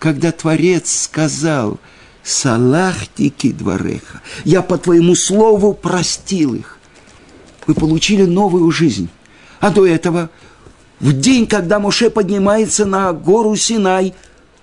когда 0.03 0.33
Творец 0.33 1.03
сказал 1.03 1.79
«Салахтики 2.23 3.53
двореха», 3.53 4.21
я 4.43 4.61
по 4.61 4.77
твоему 4.77 5.15
слову 5.15 5.73
простил 5.73 6.55
их. 6.55 6.77
Мы 7.67 7.73
получили 7.73 8.25
новую 8.25 8.69
жизнь. 8.69 9.07
А 9.61 9.69
до 9.69 9.87
этого, 9.87 10.29
в 10.99 11.13
день, 11.13 11.47
когда 11.47 11.79
Моше 11.79 12.09
поднимается 12.09 12.85
на 12.85 13.13
гору 13.13 13.55
Синай, 13.55 14.13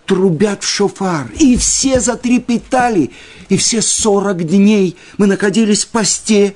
трубят 0.04 0.62
в 0.62 0.68
шофар, 0.68 1.30
и 1.38 1.56
все 1.56 2.00
затрепетали, 2.00 3.10
и 3.48 3.56
все 3.56 3.80
сорок 3.80 4.44
дней 4.44 4.94
мы 5.16 5.26
находились 5.26 5.86
в 5.86 5.88
посте, 5.88 6.54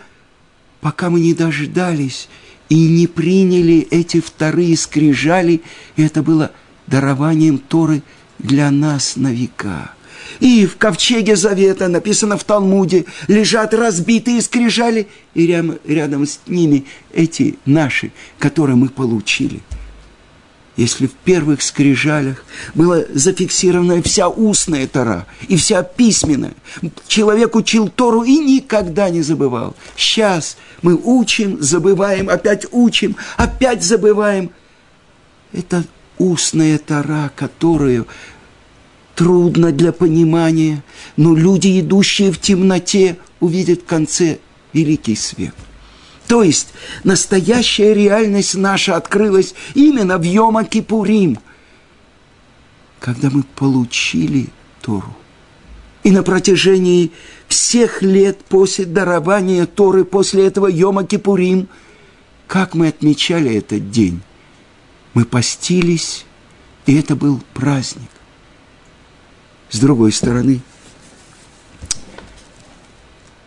пока 0.83 1.09
мы 1.09 1.21
не 1.21 1.33
дождались 1.33 2.29
и 2.69 2.87
не 2.87 3.07
приняли 3.07 3.89
эти 3.91 4.21
вторые 4.21 4.77
скрижали, 4.77 5.63
и 5.97 6.03
это 6.03 6.23
было– 6.23 6.51
дарованием 6.87 7.59
Торы 7.59 8.03
для 8.45 8.71
нас 8.71 9.17
на 9.17 9.33
века. 9.33 9.91
И 10.41 10.67
в 10.67 10.77
ковчеге 10.77 11.37
завета, 11.37 11.89
написано 11.89 12.37
в 12.37 12.45
Талмуде, 12.45 13.05
лежат 13.29 13.75
разбитые 13.75 14.41
скрижали, 14.43 15.09
и 15.35 15.47
рядом, 15.47 15.79
рядом 15.85 16.27
с 16.27 16.41
ними 16.47 16.87
эти 17.13 17.59
наши, 17.67 18.13
которые 18.39 18.77
мы 18.77 18.89
получили. 18.89 19.61
Если 20.77 21.07
в 21.07 21.13
первых 21.13 21.63
скрижалях 21.63 22.45
была 22.75 23.03
зафиксирована 23.13 24.03
вся 24.03 24.29
устная 24.29 24.89
Тора 24.89 25.27
и 25.47 25.57
вся 25.57 25.85
письменная, 25.85 26.55
человек 27.07 27.55
учил 27.55 27.89
Тору 27.89 28.25
и 28.25 28.39
никогда 28.39 29.09
не 29.09 29.23
забывал. 29.23 29.77
Сейчас 29.97 30.57
мы 30.83 30.97
учим, 30.97 31.63
забываем, 31.63 32.29
опять 32.29 32.67
учим, 32.73 33.15
опять 33.37 33.85
забываем. 33.85 34.51
Это 35.53 35.85
устная 36.19 36.79
Тора, 36.79 37.31
которую 37.37 38.09
трудно 39.15 39.73
для 39.73 39.93
понимания, 39.93 40.83
но 41.17 41.35
люди, 41.35 41.81
идущие 41.81 42.33
в 42.33 42.41
темноте, 42.41 43.19
увидят 43.41 43.83
в 43.83 43.85
конце 43.85 44.39
великий 44.73 45.17
свет. 45.17 45.55
То 46.27 46.43
есть 46.43 46.69
настоящая 47.05 47.95
реальность 47.95 48.55
наша 48.55 48.97
открылась 48.97 49.55
именно 49.75 50.19
в 50.19 50.23
Йома 50.23 50.65
Кипурим, 50.65 51.39
когда 52.99 53.31
мы 53.31 53.43
получили 53.43 54.49
Тору. 54.81 55.15
И 56.03 56.11
на 56.11 56.23
протяжении 56.23 57.13
всех 57.49 58.03
лет 58.03 58.39
после 58.45 58.85
дарования 58.85 59.67
Торы, 59.67 60.05
после 60.05 60.47
этого 60.47 60.67
Йома 60.67 61.05
Кипурим, 61.05 61.69
как 62.47 62.75
мы 62.75 62.89
отмечали 62.89 63.55
этот 63.55 63.91
день– 63.91 64.21
мы 65.15 65.25
постились, 65.25 66.27
и 66.87 66.97
это 66.97 67.17
был 67.17 67.41
праздник. 67.55 68.11
С 69.75 69.81
другой 69.81 70.13
стороны, 70.13 70.61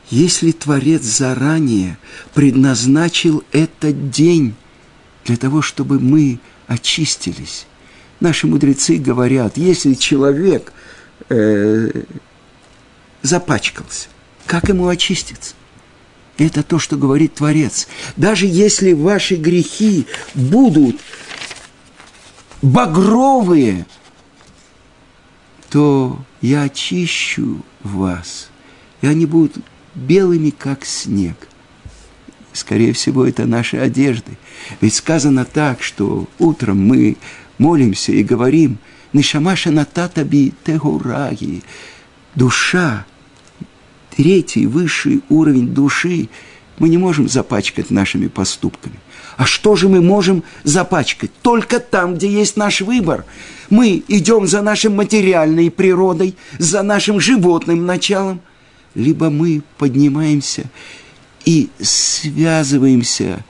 если 0.10 0.52
Творец 0.52 1.04
заранее 1.04 1.98
предназначил 2.34 3.46
этот 3.54 4.10
день 4.10 4.54
для 5.24 5.38
того, 5.38 5.62
чтобы 5.62 6.02
мы 6.02 6.42
очистились, 6.68 7.66
наши 8.20 8.46
мудрецы 8.46 8.98
говорят, 8.98 9.56
если 9.56 9.94
человек 9.94 10.74
э, 11.30 12.04
запачкался, 13.22 14.10
как 14.48 14.68
ему 14.68 14.90
очиститься? 14.90 15.54
Это 16.38 16.62
то, 16.62 16.78
что 16.78 16.98
говорит 16.98 17.36
Творец. 17.36 17.88
Даже 18.18 18.48
если 18.48 18.92
ваши 18.92 19.36
грехи 19.36 20.06
будут 20.34 20.98
багровые, 22.62 23.86
то 25.70 26.20
я 26.42 26.64
очищу 26.64 27.64
вас, 27.84 28.50
и 29.02 29.08
они 29.08 29.26
будут 29.26 29.58
белыми, 29.96 30.50
как 30.50 30.86
снег. 30.86 31.36
Скорее 32.54 32.94
всего, 32.94 33.26
это 33.26 33.46
наши 33.46 33.78
одежды. 33.78 34.38
Ведь 34.82 34.96
сказано 34.96 35.46
так, 35.46 35.84
что 35.84 36.28
утром 36.40 36.80
мы 36.86 37.18
молимся 37.58 38.12
и 38.12 38.24
говорим 38.24 38.80
«Нишамаша 39.14 39.72
нататаби 39.72 40.54
тегураги» 40.64 41.64
Душа, 42.36 43.06
третий 44.16 44.68
высший 44.68 45.24
уровень 45.28 45.74
души, 45.74 46.30
мы 46.78 46.88
не 46.88 47.00
можем 47.00 47.28
запачкать 47.28 47.90
нашими 47.90 48.28
поступками. 48.28 49.00
А 49.38 49.46
что 49.46 49.76
же 49.76 49.88
мы 49.88 50.02
можем 50.02 50.44
запачкать? 50.64 51.32
Только 51.44 51.80
там, 51.80 52.16
где 52.16 52.28
есть 52.28 52.58
наш 52.58 52.82
выбор. 52.82 53.24
Мы 53.70 54.04
идем 54.08 54.48
за 54.48 54.64
нашей 54.64 54.90
материальной 54.90 55.70
природой, 55.70 56.36
за 56.58 56.82
нашим 56.82 57.20
животным 57.20 57.86
началом, 57.86 58.42
либо 58.96 59.30
мы 59.30 59.62
поднимаемся 59.78 60.64
и 61.46 61.70
связываемся 61.80 63.46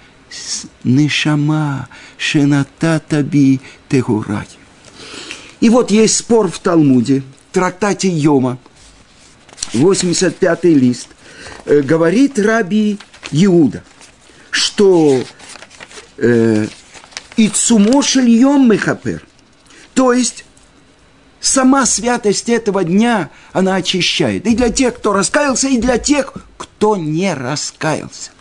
Нишама 0.84 1.88
шената 2.17 3.02
таби 3.08 3.62
тегурай. 3.88 4.47
И 5.62 5.69
вот 5.69 5.89
есть 5.89 6.17
спор 6.17 6.52
в 6.52 6.60
Талмуде, 6.60 7.23
в 7.50 7.54
трактате 7.54 8.10
Йома, 8.10 8.58
85-й 9.73 10.73
лист, 10.73 11.08
э, 11.65 11.82
говорит 11.82 12.38
раби 12.38 13.00
Иуда, 13.32 13.84
что 14.52 15.23
э, 16.17 16.67
Ицумошель 17.38 18.30
Йом 18.30 18.69
Мехапер, 18.69 19.25
то 19.93 20.13
есть 20.13 20.45
сама 21.39 21.86
святость 21.86 22.49
этого 22.49 22.84
дня, 22.84 23.30
она 23.53 23.75
очищает. 23.75 24.45
И 24.45 24.56
для 24.56 24.69
тех, 24.69 24.95
кто 24.95 25.13
раскаялся, 25.13 25.67
и 25.67 25.77
для 25.77 25.97
тех, 25.97 26.34
кто 26.58 26.97
не 26.97 27.34
раскаялся. 27.34 28.32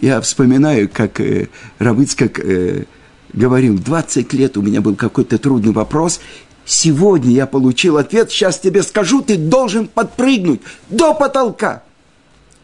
Я 0.00 0.20
вспоминаю, 0.20 0.88
как 0.92 1.20
э, 1.20 1.48
Равыцкак 1.78 2.40
э, 2.40 2.84
говорил, 3.32 3.78
20 3.78 4.32
лет 4.32 4.56
у 4.56 4.62
меня 4.62 4.80
был 4.80 4.96
какой-то 4.96 5.38
трудный 5.38 5.72
вопрос, 5.72 6.20
сегодня 6.64 7.32
я 7.32 7.46
получил 7.46 7.98
ответ, 7.98 8.30
сейчас 8.30 8.58
тебе 8.58 8.82
скажу, 8.82 9.22
ты 9.22 9.36
должен 9.36 9.86
подпрыгнуть 9.86 10.60
до 10.90 11.14
потолка. 11.14 11.82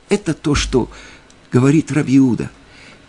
Это 0.09 0.35
то, 0.35 0.55
что 0.55 0.88
говорит 1.53 1.92
Рабиуда. 1.92 2.51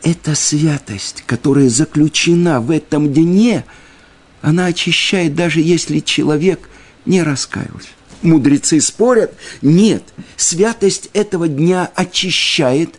Это 0.04 0.36
святость, 0.36 1.24
которая 1.26 1.70
заключена 1.70 2.62
в 2.62 2.72
этом 2.72 3.14
дне– 3.14 3.66
она 4.42 4.68
очищает, 4.68 5.36
даже 5.36 5.62
если 5.62 6.00
человек 6.00 6.70
не 7.06 7.24
раскаялся. 7.24 7.90
Мудрецы 8.22 8.82
спорят, 8.82 9.34
нет, 9.62 10.04
святость 10.36 11.10
этого 11.14 11.48
дня 11.48 11.90
очищает, 11.96 12.96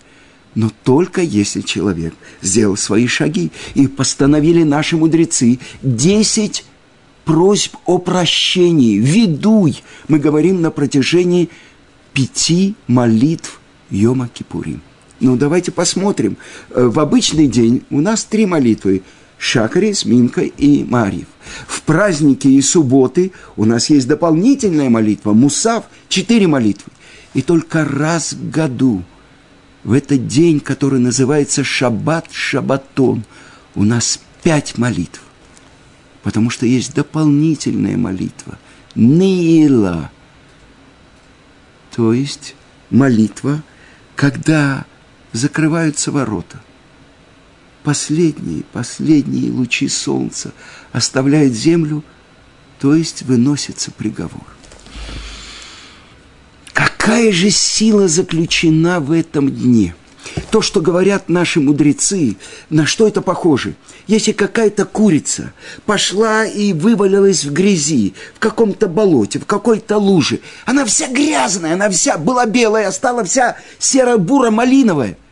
но 0.55 0.71
только 0.85 1.21
если 1.21 1.61
человек 1.61 2.15
сделал 2.41 2.77
свои 2.77 3.07
шаги. 3.07 3.51
И 3.75 3.87
постановили 3.87 4.63
наши 4.63 4.97
мудрецы 4.97 5.59
десять 5.83 6.65
просьб 7.25 7.77
о 7.85 7.99
прощении, 7.99 8.97
ведуй, 8.97 9.83
мы 10.09 10.19
говорим 10.19 10.63
на 10.63 10.71
протяжении 10.71 11.51
пяти 12.15 12.75
молитв 12.87 13.61
Йома 13.91 14.29
Кипурим. 14.29 14.83
Ну, 15.21 15.37
давайте 15.37 15.71
посмотрим. 15.71 16.37
Э, 16.71 16.87
в 16.87 16.99
обычный 16.99 17.47
день 17.47 17.85
у 17.91 18.01
нас 18.01 18.25
три 18.25 18.47
молитвы– 18.47 19.03
Шакари, 19.41 19.95
Сминка 19.95 20.43
и 20.43 20.85
Марьев. 20.85 21.27
В 21.67 21.81
праздники 21.83 22.47
и 22.47 22.61
субботы 22.61 23.33
у 23.57 23.65
нас 23.65 23.89
есть 23.89 24.07
дополнительная 24.07 24.91
молитва, 24.91 25.33
Мусав, 25.33 25.85
четыре 26.09 26.47
молитвы. 26.47 26.93
И 27.33 27.41
только 27.41 27.87
раз 27.87 28.35
в 28.35 28.51
году, 28.51 29.03
в 29.83 29.95
этот 29.95 30.27
день, 30.27 30.61
который 30.61 31.01
называется 31.01 31.65
Шаббат 31.65 32.27
Шабатон, 32.31 33.25
у 33.75 33.85
нас 33.85 34.21
пять 34.43 34.77
молитв. 34.77 35.23
Потому 36.23 36.51
что 36.51 36.67
есть 36.67 36.95
дополнительная 36.95 37.97
молитва, 37.97 38.59
Неила. 38.95 40.11
То 41.97 42.13
есть 42.13 42.55
молитва, 42.91 43.63
когда 44.17 44.85
закрываются 45.33 46.11
ворота– 46.11 46.61
последние, 47.83 48.65
последние 48.73 49.51
лучи 49.51 49.89
солнца 49.89 50.53
оставляют 50.93 51.53
землю, 51.53 52.05
то 52.79 52.95
есть 52.95 53.23
выносится 53.23 53.91
приговор. 53.91 54.45
Какая 56.73 57.33
же 57.33 57.51
сила 57.51 58.09
заключена 58.09 59.01
в 59.01 59.13
этом 59.13 59.51
дне? 59.51 59.95
То, 60.51 60.63
что 60.63 60.81
говорят 60.81 61.29
наши 61.29 61.61
мудрецы, 61.61 62.37
на 62.69 62.87
что 62.87 63.07
это 63.07 63.23
похоже? 63.23 63.75
Если 64.07 64.33
какая-то 64.33 64.85
курица 64.85 65.53
пошла 65.87 66.45
и 66.45 66.73
вывалилась 66.73 67.45
в 67.45 67.53
грязи, 67.53 68.15
в 68.35 68.39
каком-то 68.39 68.89
болоте, 68.89 69.39
в 69.39 69.47
какой-то 69.47 69.99
луже, 69.99 70.41
она 70.67 70.85
вся 70.85 71.09
грязная, 71.09 71.75
она 71.75 71.91
вся 71.91 72.19
была 72.19 72.47
белая, 72.47 72.91
стала 72.91 73.25
вся 73.25 73.57
серо-буро-малиновая– 73.79 75.17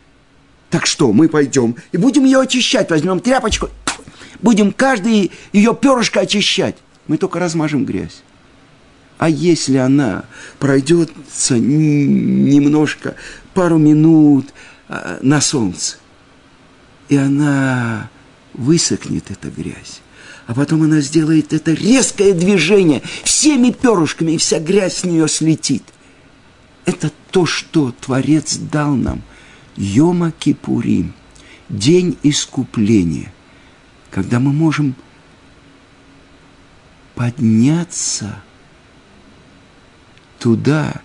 так 0.70 0.86
что, 0.86 1.12
мы 1.12 1.28
пойдем 1.28 1.76
и 1.92 1.96
будем 1.96 2.24
ее 2.24 2.40
очищать, 2.40 2.90
возьмем 2.90 3.20
тряпочку, 3.20 3.70
будем 4.40 4.72
каждый 4.72 5.32
ее 5.52 5.74
перышко 5.74 6.20
очищать. 6.20 6.76
Мы 7.06 7.16
только 7.16 7.38
размажем 7.38 7.86
грязь. 7.86 8.22
А 9.16 9.28
если 9.30 9.78
она 9.78 10.24
пройдется 10.58 11.58
немножко, 11.58 13.16
пару 13.54 13.78
минут 13.78 14.48
на 14.88 15.40
солнце, 15.40 15.96
и 17.08 17.16
она 17.16 18.08
высохнет, 18.54 19.30
эта 19.30 19.50
грязь, 19.50 20.00
а 20.46 20.54
потом 20.54 20.82
она 20.82 21.00
сделает 21.00 21.52
это 21.52 21.72
резкое 21.72 22.32
движение 22.32 23.02
всеми 23.24 23.70
перышками, 23.70 24.32
и 24.32 24.38
вся 24.38 24.58
грязь 24.58 24.98
с 24.98 25.04
нее 25.04 25.28
слетит. 25.28 25.84
Это 26.86 27.12
то, 27.30 27.44
что 27.44 27.92
Творец 28.00 28.56
дал 28.56 28.94
нам– 28.94 29.22
Йома 29.78 30.32
Кипурим, 30.32 31.14
день 31.68 32.18
искупления, 32.24 33.32
когда 34.10 34.40
мы 34.40 34.52
можем 34.52 34.96
подняться 37.14 38.42
туда, 40.40 41.00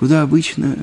куда 0.00 0.22
обычно 0.22 0.76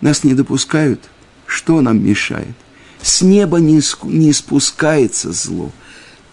нас 0.00 0.24
не 0.24 0.34
допускают, 0.34 1.00
что 1.46 1.80
нам 1.80 2.04
мешает. 2.04 2.54
С 3.00 3.22
неба 3.22 3.58
не, 3.58 3.80
не 4.04 4.32
спускается 4.32 5.32
зло– 5.32 5.70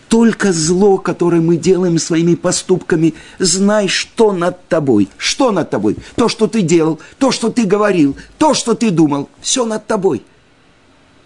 только 0.08 0.54
зло, 0.54 0.98
которое 0.98 1.42
мы 1.42 1.58
делаем 1.58 1.98
своими 1.98 2.36
поступками, 2.36 3.16
знай, 3.40 3.88
что 3.88 4.32
над 4.34 4.68
тобой. 4.68 5.10
Что 5.18 5.52
над 5.52 5.70
тобой? 5.70 5.98
То, 6.16 6.30
что 6.30 6.48
ты 6.48 6.62
делал, 6.62 7.00
то, 7.18 7.32
что 7.32 7.50
ты 7.50 7.66
говорил, 7.66 8.16
то, 8.38 8.54
что 8.54 8.76
ты 8.76 8.92
думал, 8.92 9.30
все 9.42 9.66
над 9.66 9.88
тобой. 9.88 10.24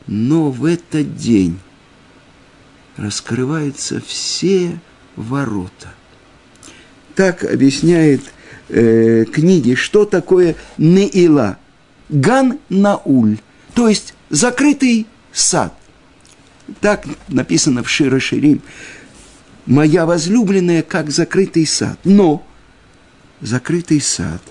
Но 0.07 0.49
в 0.49 0.65
этот 0.65 1.17
день 1.17 1.59
раскрываются 2.97 4.01
все 4.05 4.79
ворота. 5.15 5.93
Так 7.15 7.43
объясняет 7.43 8.21
э, 8.69 9.25
книги, 9.25 9.75
что 9.75 10.05
такое 10.05 10.55
Неила. 10.77 11.57
Ган 12.09 12.59
Науль, 12.69 13.39
то 13.73 13.87
есть 13.87 14.13
закрытый 14.29 15.07
сад. 15.31 15.73
Так 16.81 17.05
написано 17.27 17.83
в 17.83 17.89
Широ 17.89 18.19
Ширим. 18.19 18.61
Моя 19.65 20.05
возлюбленная, 20.05 20.81
как 20.81 21.11
закрытый 21.11 21.65
сад. 21.65 21.99
Но 22.03 22.45
закрытый 23.41 24.01
сад, 24.01 24.41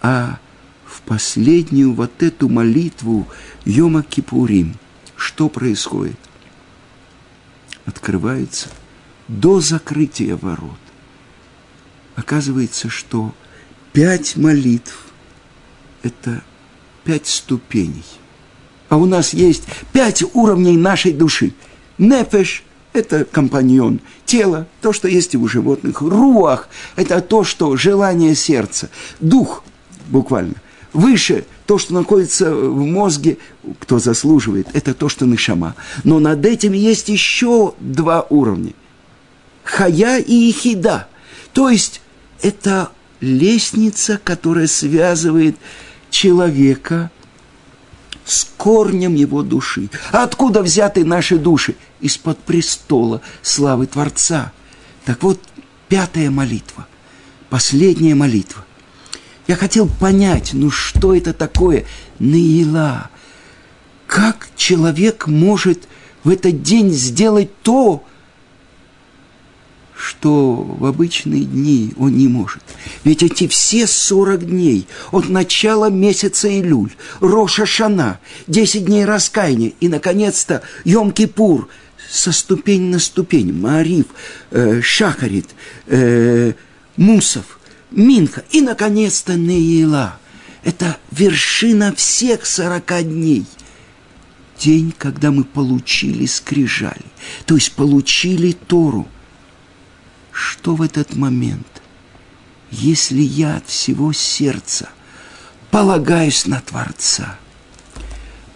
а 0.00 0.38
в 0.86 1.02
последнюю 1.02 1.92
вот 1.92 2.22
эту 2.22 2.48
молитву 2.48 3.26
Йома 3.64 4.02
Кипурим, 4.02 4.76
что 5.16 5.48
происходит? 5.48 6.18
Открывается 7.84 8.68
до 9.28 9.60
закрытия 9.60 10.36
ворот. 10.36 10.78
Оказывается, 12.16 12.88
что 12.88 13.34
пять 13.92 14.36
молитв– 14.36 15.06
это 16.02 16.42
пять 17.04 17.26
ступеней– 17.26 18.04
а 18.94 18.96
у 18.96 19.06
нас 19.06 19.34
есть 19.34 19.64
пять 19.92 20.22
уровней 20.34 20.76
нашей 20.76 21.12
души. 21.12 21.52
Нефеш– 21.98 22.62
это 22.92 23.24
компаньон, 23.24 24.00
тело, 24.24 24.68
то, 24.82 24.92
что 24.92 25.08
есть 25.08 25.34
у 25.34 25.48
животных. 25.48 26.00
Руах– 26.00 26.68
это 26.96 27.20
то, 27.20 27.42
что 27.42 27.76
желание 27.76 28.36
сердца. 28.36 28.90
Дух, 29.18 29.64
буквально. 30.06 30.54
Выше 30.92 31.44
то, 31.66 31.76
что 31.76 31.92
находится 31.92 32.54
в 32.54 32.84
мозге, 32.84 33.38
кто 33.80 33.98
заслуживает, 33.98 34.68
это 34.74 34.94
то, 34.94 35.08
что 35.08 35.26
нишама. 35.26 35.74
Но 36.04 36.20
над 36.20 36.46
этим 36.46 36.72
есть 36.72 37.08
еще 37.08 37.74
два 37.80 38.24
уровня. 38.30 38.74
Хая 39.64 40.18
и 40.20 40.50
Ихида. 40.50 41.08
То 41.52 41.68
есть 41.68 42.00
это 42.42 42.90
лестница, 43.20 44.20
которая 44.22 44.68
связывает 44.68 45.56
человека 46.14 47.10
с 48.24 48.46
корнем 48.56 49.14
его 49.16 49.42
души. 49.42 49.90
Откуда 50.12 50.62
взяты 50.62 51.04
наши 51.04 51.38
души? 51.38 51.74
Из-под 52.00 52.38
престола 52.38 53.20
славы 53.42 53.86
Творца. 53.86 54.52
Так 55.04 55.22
вот, 55.24 55.40
пятая 55.88 56.30
молитва, 56.30 56.86
последняя 57.50 58.14
молитва. 58.14 58.64
Я 59.48 59.56
хотел 59.56 59.88
понять, 59.88 60.50
ну 60.54 60.70
что 60.70 61.14
это 61.14 61.34
такое 61.34 61.84
Наила? 62.20 63.10
Как 64.06 64.48
человек 64.56 65.26
может 65.26 65.88
в 66.22 66.30
этот 66.30 66.62
день 66.62 66.92
сделать 66.92 67.50
то, 67.62 68.04
что 69.96 70.54
в 70.54 70.84
обычные 70.86 71.44
дни 71.44 71.92
он 71.96 72.16
не 72.16 72.28
может. 72.28 72.62
Ведь 73.04 73.22
эти 73.22 73.46
все 73.46 73.86
40 73.86 74.46
дней 74.46 74.86
от 75.12 75.28
начала 75.28 75.90
месяца 75.90 76.48
Илюль, 76.48 76.92
Роша 77.20 77.66
Шана, 77.66 78.18
10 78.46 78.84
дней 78.84 79.04
раскаяния 79.04 79.72
и, 79.80 79.88
наконец-то, 79.88 80.62
Йом-Кипур 80.84 81.68
со 82.10 82.32
ступень 82.32 82.90
на 82.90 82.98
ступень, 82.98 83.52
Маариф, 83.52 84.06
э, 84.50 84.80
Шахарит, 84.82 85.50
э, 85.86 86.52
Мусов, 86.96 87.58
Минха 87.90 88.44
и, 88.50 88.60
наконец-то, 88.60 89.34
Неила. 89.34 90.18
Это 90.64 90.96
вершина 91.10 91.94
всех 91.94 92.46
40 92.46 93.02
дней– 93.04 93.46
день, 94.58 94.94
когда 94.96 95.30
мы 95.30 95.44
получили 95.44 96.26
скрижали, 96.26 97.04
то 97.46 97.54
есть 97.54 97.72
получили 97.72 98.52
Тору. 98.52 99.08
Что 100.64 100.76
в 100.76 100.80
этот 100.80 101.14
момент, 101.14 101.82
если 102.70 103.20
я 103.20 103.56
от 103.56 103.66
всего 103.66 104.14
сердца 104.14 104.88
полагаюсь 105.70 106.46
на 106.46 106.62
Творца, 106.62 107.38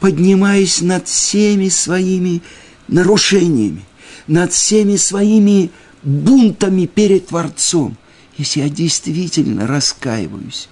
поднимаюсь 0.00 0.80
над 0.80 1.06
всеми 1.06 1.68
своими 1.68 2.40
нарушениями, 2.88 3.84
над 4.26 4.54
всеми 4.54 4.96
своими 4.96 5.70
бунтами 6.02 6.86
перед 6.86 7.26
Творцом, 7.26 7.98
если 8.38 8.60
я 8.60 8.70
действительно 8.70 9.66
раскаиваюсь, 9.66 10.70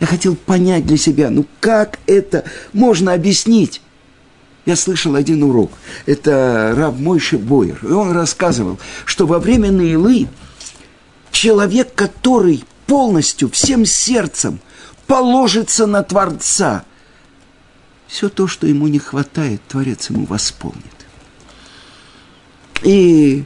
я 0.00 0.06
хотел 0.06 0.34
понять 0.34 0.86
для 0.86 0.96
себя, 0.96 1.28
ну 1.28 1.44
как 1.60 1.98
это 2.06 2.44
можно 2.72 3.12
объяснить? 3.12 3.82
Я 4.66 4.76
слышал 4.76 5.14
один 5.14 5.42
урок. 5.42 5.72
Это 6.06 6.74
раб 6.76 6.98
Мойши 6.98 7.38
Бойер. 7.38 7.78
И 7.82 7.92
он 7.92 8.12
рассказывал, 8.12 8.78
что 9.04 9.26
во 9.26 9.38
время 9.38 9.70
Наилы 9.70 10.28
человек, 11.30 11.94
который 11.94 12.64
полностью, 12.86 13.48
всем 13.50 13.84
сердцем 13.84 14.60
положится 15.06 15.86
на 15.86 16.02
Творца, 16.02 16.84
все 18.06 18.28
то, 18.28 18.46
что 18.46 18.66
ему 18.66 18.88
не 18.88 18.98
хватает, 18.98 19.60
Творец 19.68 20.10
ему 20.10 20.24
восполнит. 20.26 20.84
И 22.82 23.44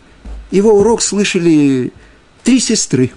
его 0.51 0.79
урок 0.79 1.03
слышали 1.03 1.93
три 2.43 2.61
сестры. 2.61 3.13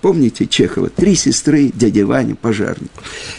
Помните 0.00 0.46
Чехова? 0.46 0.88
Три 0.88 1.14
сестры, 1.14 1.70
дядя 1.74 2.06
Ваня, 2.06 2.34
пожарник. 2.34 2.90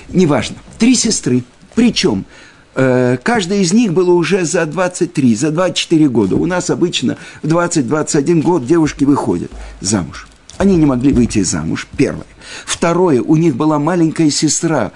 Неважно. 0.09 0.57
Три 0.77 0.95
сестры. 0.95 1.43
Причем 1.75 2.25
Э, 2.75 3.17
каждая 3.21 3.59
из 3.59 3.73
них 3.73 3.93
было 3.93 4.11
уже 4.11 4.45
за 4.45 4.65
23, 4.65 5.35
за 5.35 5.51
24 5.51 6.07
года. 6.09 6.35
У 6.35 6.45
нас 6.45 6.69
обычно 6.69 7.17
в 7.43 7.47
20-21 7.47 8.41
год 8.41 8.65
девушки 8.65 9.03
выходят 9.03 9.51
замуж. 9.81 10.27
Они 10.57 10.75
не 10.75 10.85
могли 10.85 11.11
выйти 11.11 11.43
замуж, 11.43 11.87
первое. 11.97 12.27
Второе, 12.65 13.21
у 13.21 13.35
них 13.35 13.55
была 13.55 13.79
маленькая 13.79 14.29
сестра, 14.29 14.91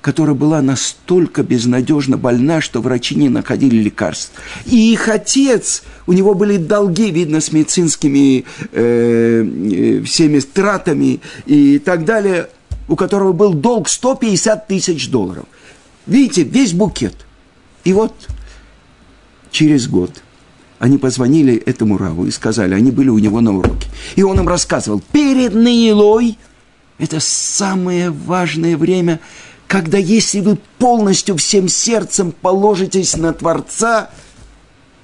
которая 0.00 0.34
была 0.34 0.60
настолько 0.60 1.42
безнадежно 1.42 2.18
больна, 2.18 2.60
что 2.60 2.82
врачи 2.82 3.14
не 3.14 3.30
находили 3.30 3.76
лекарств. 3.76 4.32
И 4.66 4.92
их 4.92 5.08
отец, 5.08 5.82
у 6.06 6.12
него 6.12 6.34
были 6.34 6.58
долги, 6.58 7.10
видно, 7.10 7.40
с 7.40 7.52
медицинскими 7.52 8.44
э, 8.72 9.44
э 9.44 10.02
всеми 10.02 10.40
тратами 10.40 11.20
и 11.46 11.78
так 11.78 12.04
далее, 12.04 12.48
у 12.88 12.96
которого 12.96 13.32
был 13.32 13.54
долг 13.54 13.88
150 13.88 14.66
тысяч 14.66 15.08
долларов. 15.08 15.46
Видите, 16.06 16.42
весь 16.42 16.72
букет. 16.72 17.14
И 17.84 17.92
вот 17.92 18.14
через 19.50 19.88
год 19.88 20.22
они 20.78 20.98
позвонили 20.98 21.54
этому 21.54 21.96
Раву 21.96 22.26
и 22.26 22.30
сказали, 22.30 22.74
они 22.74 22.90
были 22.90 23.08
у 23.08 23.18
него 23.18 23.40
на 23.40 23.56
уроке. 23.56 23.88
И 24.16 24.22
он 24.22 24.38
им 24.38 24.48
рассказывал, 24.48 25.02
перед 25.12 25.54
Наилой, 25.54 26.38
это 26.98 27.20
самое 27.20 28.10
важное 28.10 28.76
время, 28.76 29.20
когда 29.66 29.96
если 29.98 30.40
вы 30.40 30.58
полностью 30.78 31.36
всем 31.36 31.68
сердцем 31.68 32.32
положитесь 32.32 33.16
на 33.16 33.32
Творца, 33.32 34.10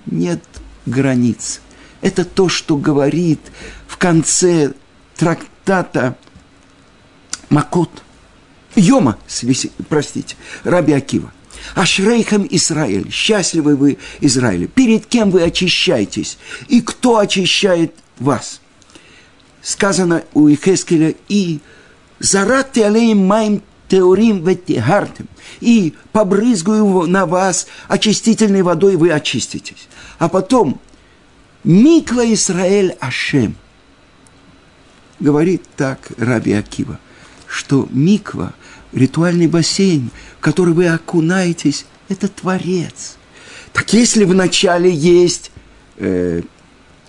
нет 0.06 0.42
границ. 0.86 1.60
Это 2.02 2.24
то, 2.24 2.48
что 2.48 2.76
говорит 2.76 3.40
в 3.86 3.96
конце 3.96 4.72
трактата 5.16 6.16
Макот– 7.48 7.90
Йома, 8.76 9.18
простите, 9.88 10.36
Раби 10.64 10.92
Акива. 10.92 11.32
Ашрейхам 11.74 12.46
Израиль, 12.50 13.10
счастливы 13.10 13.76
вы, 13.76 13.98
Израиль. 14.20 14.68
Перед 14.68 15.06
кем 15.06 15.30
вы 15.30 15.42
очищаетесь? 15.42 16.38
И 16.68 16.80
кто 16.80 17.18
очищает 17.18 17.94
вас? 18.18 18.60
Сказано 19.62 20.24
у 20.32 20.48
Ихескеля, 20.48 21.14
и 21.28 21.60
зарат 22.18 22.76
алеем 22.78 23.26
маем 23.26 23.62
теорим 23.88 24.44
ветихартем, 24.44 25.28
и 25.60 25.94
побрызгаю 26.12 27.06
на 27.06 27.26
вас 27.26 27.66
очистительной 27.88 28.62
водой, 28.62 28.96
вы 28.96 29.10
очиститесь. 29.10 29.88
А 30.18 30.28
потом, 30.28 30.80
Микла 31.62 32.32
Израиль 32.32 32.96
Ашем. 33.00 33.56
Говорит 35.18 35.62
так 35.76 36.12
Раби 36.16 36.52
Акива, 36.52 36.98
что 37.46 37.86
Миква– 37.90 38.54
ритуальный 38.92 39.46
бассейн, 39.46 40.10
в 40.38 40.40
который 40.40 40.74
вы 40.74 40.88
окунаетесь, 40.88 41.86
это 42.08 42.28
Творец. 42.28 43.16
Так 43.72 43.92
если 43.92 44.24
вначале 44.24 44.90
есть 44.90 45.52
э, 45.96 46.42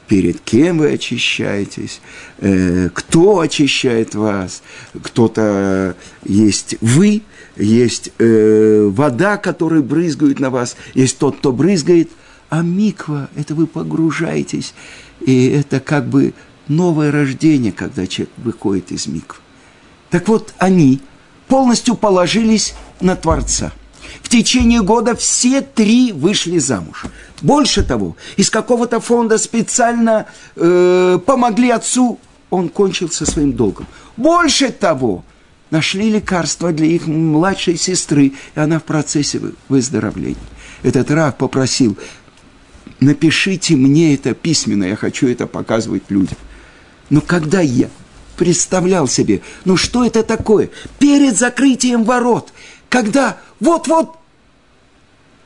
перед 0.08 0.40
кем 0.42 0.80
вы 0.80 0.94
очищаетесь, 0.94 2.02
э, 2.38 2.90
кто 2.94 3.40
очищает 3.40 4.14
вас, 4.14 4.62
кто-то 5.02 5.96
есть 6.24 6.76
вы, 6.82 7.24
есть 7.58 8.12
э, 8.20 8.88
вода, 8.92 9.38
которая 9.38 9.82
брызгает 9.82 10.40
на 10.40 10.50
вас, 10.50 10.76
есть 10.94 11.18
тот, 11.18 11.38
кто 11.38 11.52
брызгает, 11.52 12.10
а 12.50 12.62
миква– 12.62 13.30
это 13.36 13.56
вы 13.56 13.66
погружаетесь, 13.66 14.74
и 15.26 15.48
это 15.48 15.80
как 15.80 16.08
бы 16.08 16.34
новое 16.68 17.12
рождение, 17.12 17.72
когда 17.72 18.06
человек 18.06 18.34
выходит 18.38 18.92
из 18.92 19.08
миквы. 19.08 19.40
Так 20.10 20.28
вот, 20.28 20.54
они– 20.60 21.02
полностью 21.52 21.96
положились 21.96 22.74
на 23.02 23.18
Творца. 23.18 23.74
В 24.24 24.30
течение 24.30 24.82
года 24.82 25.18
все 25.18 25.60
три 25.60 26.14
вышли 26.14 26.60
замуж. 26.60 27.08
Больше 27.42 27.84
того, 27.84 28.16
из 28.38 28.50
какого-то 28.50 29.02
фонда 29.02 29.38
специально 29.38 30.28
э, 30.56 31.20
помогли 31.26 31.72
отцу, 31.72 32.20
он 32.50 32.70
кончил 32.70 33.10
со 33.10 33.26
своим 33.26 33.52
долгом. 33.52 33.86
Больше 34.16 34.70
того, 34.70 35.26
нашли 35.72 36.10
лекарства 36.10 36.72
для 36.72 36.86
их 36.86 37.08
младшей 37.08 37.76
сестры, 37.76 38.28
и 38.28 38.34
она 38.56 38.80
в 38.80 38.84
процессе 38.84 39.42
выздоровления. 39.68 40.38
Этот 40.84 41.12
рак 41.12 41.36
попросил, 41.36 41.98
напишите 43.02 43.76
мне 43.76 44.14
это 44.14 44.34
письменно, 44.34 44.86
я 44.86 44.96
хочу 44.96 45.28
это 45.28 45.48
показывать 45.48 46.04
людям. 46.08 46.38
Но 47.10 47.20
когда 47.20 47.60
я 47.60 47.90
представлял 48.38 49.08
себе, 49.08 49.42
ну 49.66 49.78
что 49.78 50.06
это 50.06 50.24
такое? 50.24 50.70
Перед 51.00 51.38
закрытием 51.38 52.04
ворот, 52.04 52.54
когда 52.90 53.38
вот-вот 53.60 54.18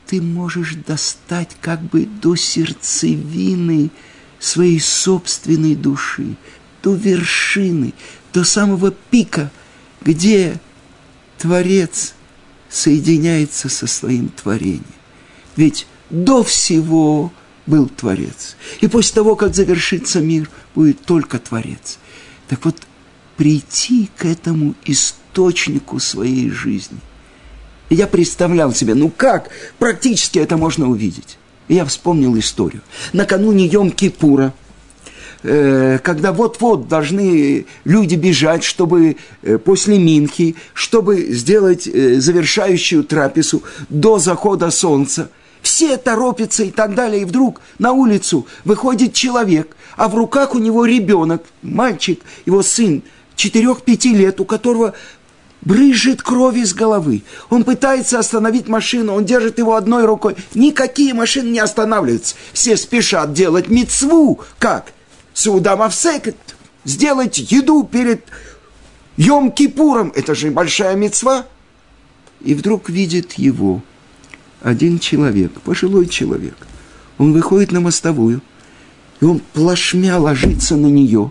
ты 0.06 0.22
можешь 0.22 0.74
достать 0.74 1.50
как 1.60 1.82
бы 1.82 2.06
до 2.06 2.36
сердцевины 2.36 3.90
своей 4.38 4.80
собственной 4.80 5.74
души, 5.74 6.36
до 6.82 6.94
вершины, 6.94 7.92
до 8.32 8.44
самого 8.44 8.90
пика, 8.90 9.50
где 10.02 10.60
Творец 11.38 12.14
соединяется 12.68 13.68
со 13.68 13.86
своим 13.86 14.28
творением. 14.28 14.84
Ведь 15.56 15.86
до 16.10 16.44
всего 16.44 17.32
был 17.66 17.88
Творец. 17.88 18.56
И 18.80 18.86
после 18.86 19.14
того, 19.14 19.34
как 19.34 19.54
завершится 19.54 20.20
мир, 20.20 20.48
будет 20.74 21.00
только 21.04 21.38
Творец. 21.38 21.98
Так 22.48 22.64
вот, 22.64 22.76
прийти 23.36 24.10
к 24.16 24.24
этому 24.24 24.74
источнику 24.84 25.98
своей 26.00 26.50
жизни. 26.50 26.98
Я 27.90 28.06
представлял 28.06 28.72
себе, 28.74 28.94
ну 28.94 29.10
как 29.10 29.50
практически 29.78 30.38
это 30.38 30.56
можно 30.56 30.88
увидеть. 30.88 31.38
И 31.68 31.74
я 31.74 31.84
вспомнил 31.84 32.36
историю. 32.38 32.82
Накануне 33.12 33.68
Йом-Кипура, 33.68 34.52
э, 35.42 35.98
когда 36.02 36.32
вот-вот 36.32 36.88
должны 36.88 37.66
люди 37.84 38.14
бежать, 38.14 38.64
чтобы 38.64 39.16
э, 39.42 39.58
после 39.58 39.98
Минхи, 39.98 40.56
чтобы 40.74 41.32
сделать 41.32 41.86
э, 41.86 42.20
завершающую 42.20 43.04
трапезу 43.04 43.62
до 43.88 44.18
захода 44.18 44.70
солнца– 44.70 45.30
все 45.66 45.96
торопятся 45.96 46.62
и 46.62 46.70
так 46.70 46.94
далее. 46.94 47.22
И 47.22 47.24
вдруг 47.24 47.60
на 47.80 47.90
улицу 47.90 48.46
выходит 48.64 49.14
человек, 49.14 49.76
а 49.96 50.08
в 50.08 50.14
руках 50.14 50.54
у 50.54 50.58
него 50.58 50.84
ребенок, 50.84 51.42
мальчик, 51.60 52.22
его 52.46 52.62
сын, 52.62 53.02
4-5 53.36 54.08
лет, 54.12 54.40
у 54.40 54.44
которого 54.44 54.94
брызжет 55.62 56.22
кровь 56.22 56.56
из 56.56 56.72
головы. 56.72 57.24
Он 57.50 57.64
пытается 57.64 58.20
остановить 58.20 58.68
машину, 58.68 59.14
он 59.14 59.24
держит 59.24 59.58
его 59.58 59.74
одной 59.74 60.04
рукой. 60.04 60.36
Никакие 60.54 61.14
машины 61.14 61.48
не 61.48 61.58
останавливаются. 61.58 62.36
Все 62.52 62.76
спешат 62.76 63.32
делать 63.32 63.66
мецву. 63.66 64.40
Как? 64.60 64.92
Сауда 65.34 65.76
Мавсекет, 65.76 66.36
сделать 66.84 67.38
еду 67.38 67.82
перед 67.82 68.24
Йом-Кипуром, 69.16 70.12
это 70.14 70.36
же 70.36 70.52
большая 70.52 70.94
мецва. 70.94 71.44
И 72.40 72.54
вдруг 72.54 72.88
видит 72.88 73.32
его 73.32 73.82
один 74.62 74.98
человек, 74.98 75.52
пожилой 75.60 76.06
человек. 76.06 76.56
Он 77.18 77.32
выходит 77.32 77.72
на 77.72 77.80
мостовую, 77.80 78.42
и 79.20 79.24
он 79.24 79.40
плашмя 79.52 80.18
ложится 80.18 80.76
на 80.76 80.86
нее. 80.86 81.30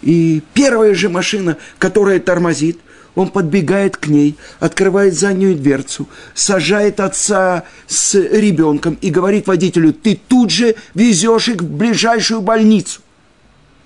И 0.00 0.42
первая 0.54 0.94
же 0.94 1.08
машина, 1.08 1.58
которая 1.78 2.18
тормозит, 2.18 2.78
он 3.14 3.28
подбегает 3.28 3.96
к 3.96 4.06
ней, 4.06 4.36
открывает 4.58 5.14
заднюю 5.14 5.54
дверцу, 5.56 6.08
сажает 6.34 6.98
отца 6.98 7.64
с 7.86 8.14
ребенком 8.14 8.96
и 9.00 9.10
говорит 9.10 9.46
водителю, 9.46 9.92
ты 9.92 10.18
тут 10.28 10.50
же 10.50 10.76
везешь 10.94 11.48
их 11.48 11.60
в 11.60 11.70
ближайшую 11.70 12.40
больницу. 12.40 13.00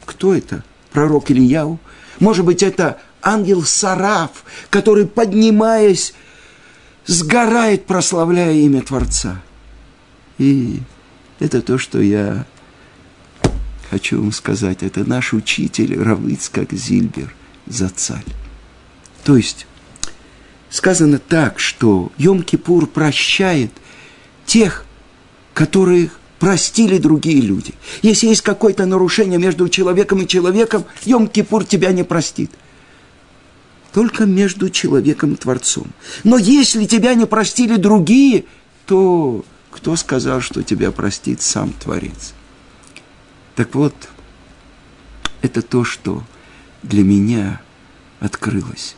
Кто 0.04 0.34
это? 0.34 0.62
Пророк 0.92 1.30
Ильяу? 1.30 1.80
Может 2.20 2.44
быть, 2.44 2.62
это 2.62 2.98
ангел 3.20 3.62
Сараф, 3.64 4.44
который, 4.70 5.06
поднимаясь, 5.06 6.14
сгорает, 7.06 7.86
прославляя 7.86 8.52
имя 8.52 8.82
Творца. 8.82 9.42
И 10.38 10.80
это 11.38 11.62
то, 11.62 11.78
что 11.78 12.00
я 12.00 12.46
хочу 13.90 14.20
вам 14.20 14.32
сказать. 14.32 14.82
Это 14.82 15.08
наш 15.08 15.32
учитель 15.32 15.98
Равыцкак 16.00 16.72
Зильбер 16.72 17.34
Зацаль. 17.66 18.24
То 19.24 19.36
есть, 19.36 19.66
сказано 20.70 21.18
так, 21.18 21.58
что 21.58 22.12
Йом-Кипур 22.18 22.86
прощает 22.86 23.70
тех, 24.44 24.84
которых 25.54 26.18
простили 26.38 26.98
другие 26.98 27.40
люди. 27.40 27.74
Если 28.02 28.26
есть 28.26 28.42
какое-то 28.42 28.84
нарушение 28.86 29.38
между 29.38 29.68
человеком 29.68 30.22
и 30.22 30.28
человеком, 30.28 30.84
Йом-Кипур 31.04 31.64
тебя 31.64 31.92
не 31.92 32.04
простит. 32.04 32.50
Только 33.96 34.26
между 34.26 34.68
человеком 34.68 35.32
и 35.32 35.36
Творцом. 35.36 35.86
Но 36.22 36.36
если 36.36 36.84
тебя 36.84 37.14
не 37.14 37.24
простили 37.24 37.76
другие, 37.76 38.44
то 38.84 39.42
кто 39.70 39.96
сказал, 39.96 40.42
что 40.42 40.62
тебя 40.62 40.92
простит 40.92 41.40
сам 41.40 41.72
Творец? 41.72 42.34
Так 43.54 43.74
вот, 43.74 43.94
это 45.40 45.62
то, 45.62 45.82
что 45.82 46.22
для 46.82 47.04
меня 47.04 47.62
открылось. 48.20 48.96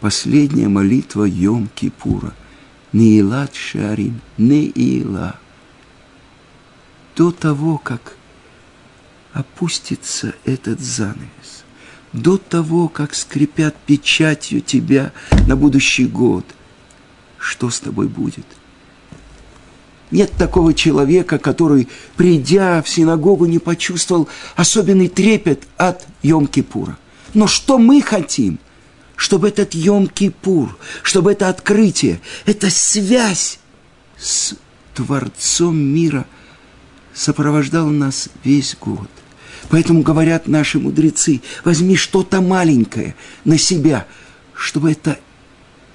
Последняя 0.00 0.66
молитва 0.66 1.28
Йом-Кипура. 1.28 2.32
Неилат 2.92 3.54
Шарим, 3.54 4.20
Неила 4.38 5.38
до 7.14 7.30
того, 7.30 7.78
как 7.78 8.16
опустится 9.32 10.34
этот 10.44 10.80
занавес, 10.80 11.62
до 12.12 12.38
того, 12.38 12.88
как 12.88 13.14
скрипят 13.14 13.76
печатью 13.86 14.60
тебя 14.60 15.12
на 15.46 15.56
будущий 15.56 16.06
год, 16.06 16.44
что 17.38 17.70
с 17.70 17.80
тобой 17.80 18.08
будет? 18.08 18.46
Нет 20.10 20.32
такого 20.36 20.74
человека, 20.74 21.38
который, 21.38 21.88
придя 22.16 22.82
в 22.82 22.88
синагогу, 22.88 23.46
не 23.46 23.60
почувствовал 23.60 24.28
особенный 24.56 25.08
трепет 25.08 25.68
от 25.76 26.04
Йом-Кипура. 26.22 26.96
Но 27.32 27.46
что 27.46 27.78
мы 27.78 28.02
хотим? 28.02 28.58
Чтобы 29.14 29.48
этот 29.48 29.74
Йом-Кипур, 29.74 30.70
чтобы 31.02 31.32
это 31.32 31.48
открытие, 31.48 32.20
эта 32.44 32.70
связь 32.70 33.60
с 34.18 34.54
Творцом 34.94 35.76
мира– 35.76 36.26
сопровождал 37.14 37.86
нас 37.88 38.28
весь 38.44 38.76
год. 38.80 39.08
Поэтому 39.68 40.02
говорят 40.02 40.48
наши 40.48 40.78
мудрецы, 40.78 41.42
возьми 41.64 41.96
что-то 41.96 42.40
маленькое 42.40 43.14
на 43.44 43.58
себя, 43.58 44.06
чтобы 44.54 44.92
это 44.92 45.18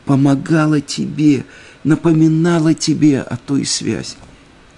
помогало 0.05 0.81
тебе, 0.81 1.45
напоминало 1.83 2.73
тебе 2.73 3.21
о 3.21 3.37
той 3.37 3.65
связи. 3.65 4.15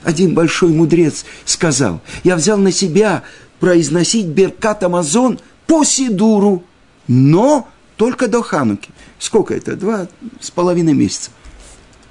Один 0.03 0.33
большой 0.33 0.69
мудрец 0.69 1.25
сказал, 1.45 2.01
я 2.23 2.35
взял 2.35 2.57
на 2.57 2.71
себя 2.71 3.23
произносить 3.59 4.27
Беркат 4.27 4.83
Амазон 4.83 5.39
по 5.65 5.83
Сидуру, 5.83 6.63
но 7.07 7.67
только 7.97 8.27
до 8.27 8.41
Хануки. 8.41 8.89
Сколько 9.19 9.53
это? 9.53 9.75
Два 9.75 10.07
с 10.39 10.51
половиной 10.51 10.93
месяца. 10.93 11.31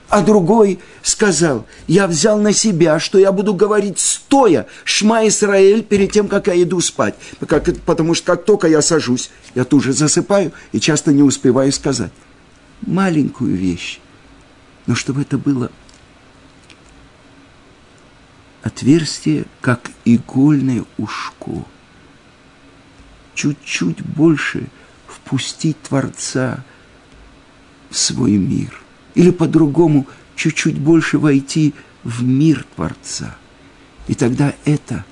А 0.08 0.22
другой 0.22 0.78
сказал, 1.02 1.66
я 1.88 2.06
взял 2.06 2.38
на 2.38 2.52
себя, 2.52 3.00
что 3.00 3.18
я 3.18 3.32
буду 3.32 3.54
говорить 3.54 3.98
стоя 3.98 4.66
Шма 4.84 5.26
Исраэль 5.26 5.82
перед 5.82 6.12
тем, 6.12 6.28
как 6.28 6.46
я 6.46 6.62
иду 6.62 6.80
спать. 6.80 7.16
потому 7.84 8.14
что 8.14 8.36
как 8.36 8.44
только 8.44 8.68
я 8.68 8.82
сажусь, 8.82 9.30
я 9.56 9.64
тут 9.64 9.82
же 9.82 9.92
засыпаю 9.92 10.52
и 10.70 10.78
часто 10.78 11.12
не 11.12 11.22
успеваю 11.22 11.72
сказать. 11.72 12.12
Маленькую 12.82 13.56
вещь. 13.56 13.98
Но 14.86 14.94
чтобы 14.94 15.22
это 15.22 15.38
было 15.38 15.72
отверстие, 18.62 19.46
как 19.60 19.90
игольное 20.04 20.84
ушко. 20.98 21.64
Чуть-чуть 23.34 24.02
больше 24.02 24.68
впустить 25.08 25.80
Творца 25.82 26.64
в 27.90 27.96
свой 27.96 28.32
мир– 28.32 28.80
или 29.16 29.30
по-другому 29.30 30.06
чуть-чуть 30.36 30.78
больше 30.78 31.18
войти 31.18 31.74
в 32.04 32.22
мир 32.22 32.64
Творца. 32.76 33.36
И 34.06 34.14
тогда 34.14 34.54
это, 34.66 35.04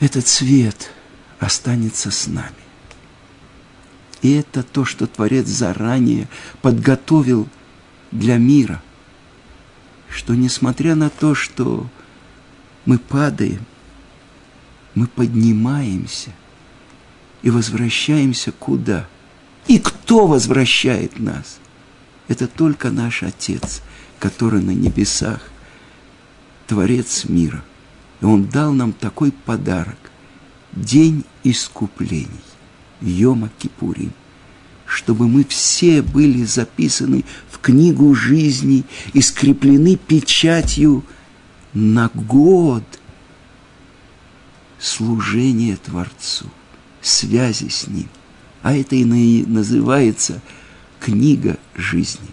этот 0.00 0.26
свет 0.26 0.90
останется 1.38 2.10
с 2.10 2.26
нами. 2.26 2.50
И 4.22 4.32
это 4.32 4.62
то, 4.62 4.84
что 4.84 5.06
Творец 5.06 5.46
заранее 5.46 6.26
подготовил 6.62 7.46
для 8.10 8.38
мира, 8.38 8.82
что 10.08 10.34
несмотря 10.34 10.94
на 10.94 11.10
то, 11.10 11.34
что 11.34 11.86
мы 12.86 12.98
падаем, 12.98 13.64
мы 14.94 15.06
поднимаемся 15.06 16.30
и 17.42 17.50
возвращаемся 17.50 18.52
куда? 18.52 19.06
И 19.66 19.78
кто 19.78 20.26
возвращает 20.26 21.18
нас? 21.18 21.58
Это 22.28 22.46
только 22.46 22.90
наш 22.90 23.22
Отец, 23.22 23.82
который 24.18 24.62
на 24.62 24.70
небесах, 24.70 25.40
Творец 26.66 27.24
мира. 27.24 27.64
И 28.20 28.24
Он 28.24 28.46
дал 28.46 28.72
нам 28.72 28.92
такой 28.92 29.32
подарок– 29.32 29.96
День 30.72 31.24
искуплений, 31.44 32.28
Йома 33.00 33.50
Кипурим, 33.58 34.12
чтобы 34.84 35.26
мы 35.26 35.44
все 35.44 36.02
были 36.02 36.44
записаны 36.44 37.24
в 37.50 37.58
книгу 37.58 38.14
жизни 38.14 38.84
и 39.14 39.22
скреплены 39.22 39.96
печатью 39.96 41.04
на 41.72 42.10
год 42.14 42.84
служения 44.78 45.76
Творцу, 45.76 46.46
связи 47.00 47.68
с 47.68 47.86
Ним. 47.86 48.08
А 48.62 48.76
это 48.76 48.94
и 48.94 49.04
называется– 49.46 50.42
книга 51.00 51.56
жизни. 51.74 52.28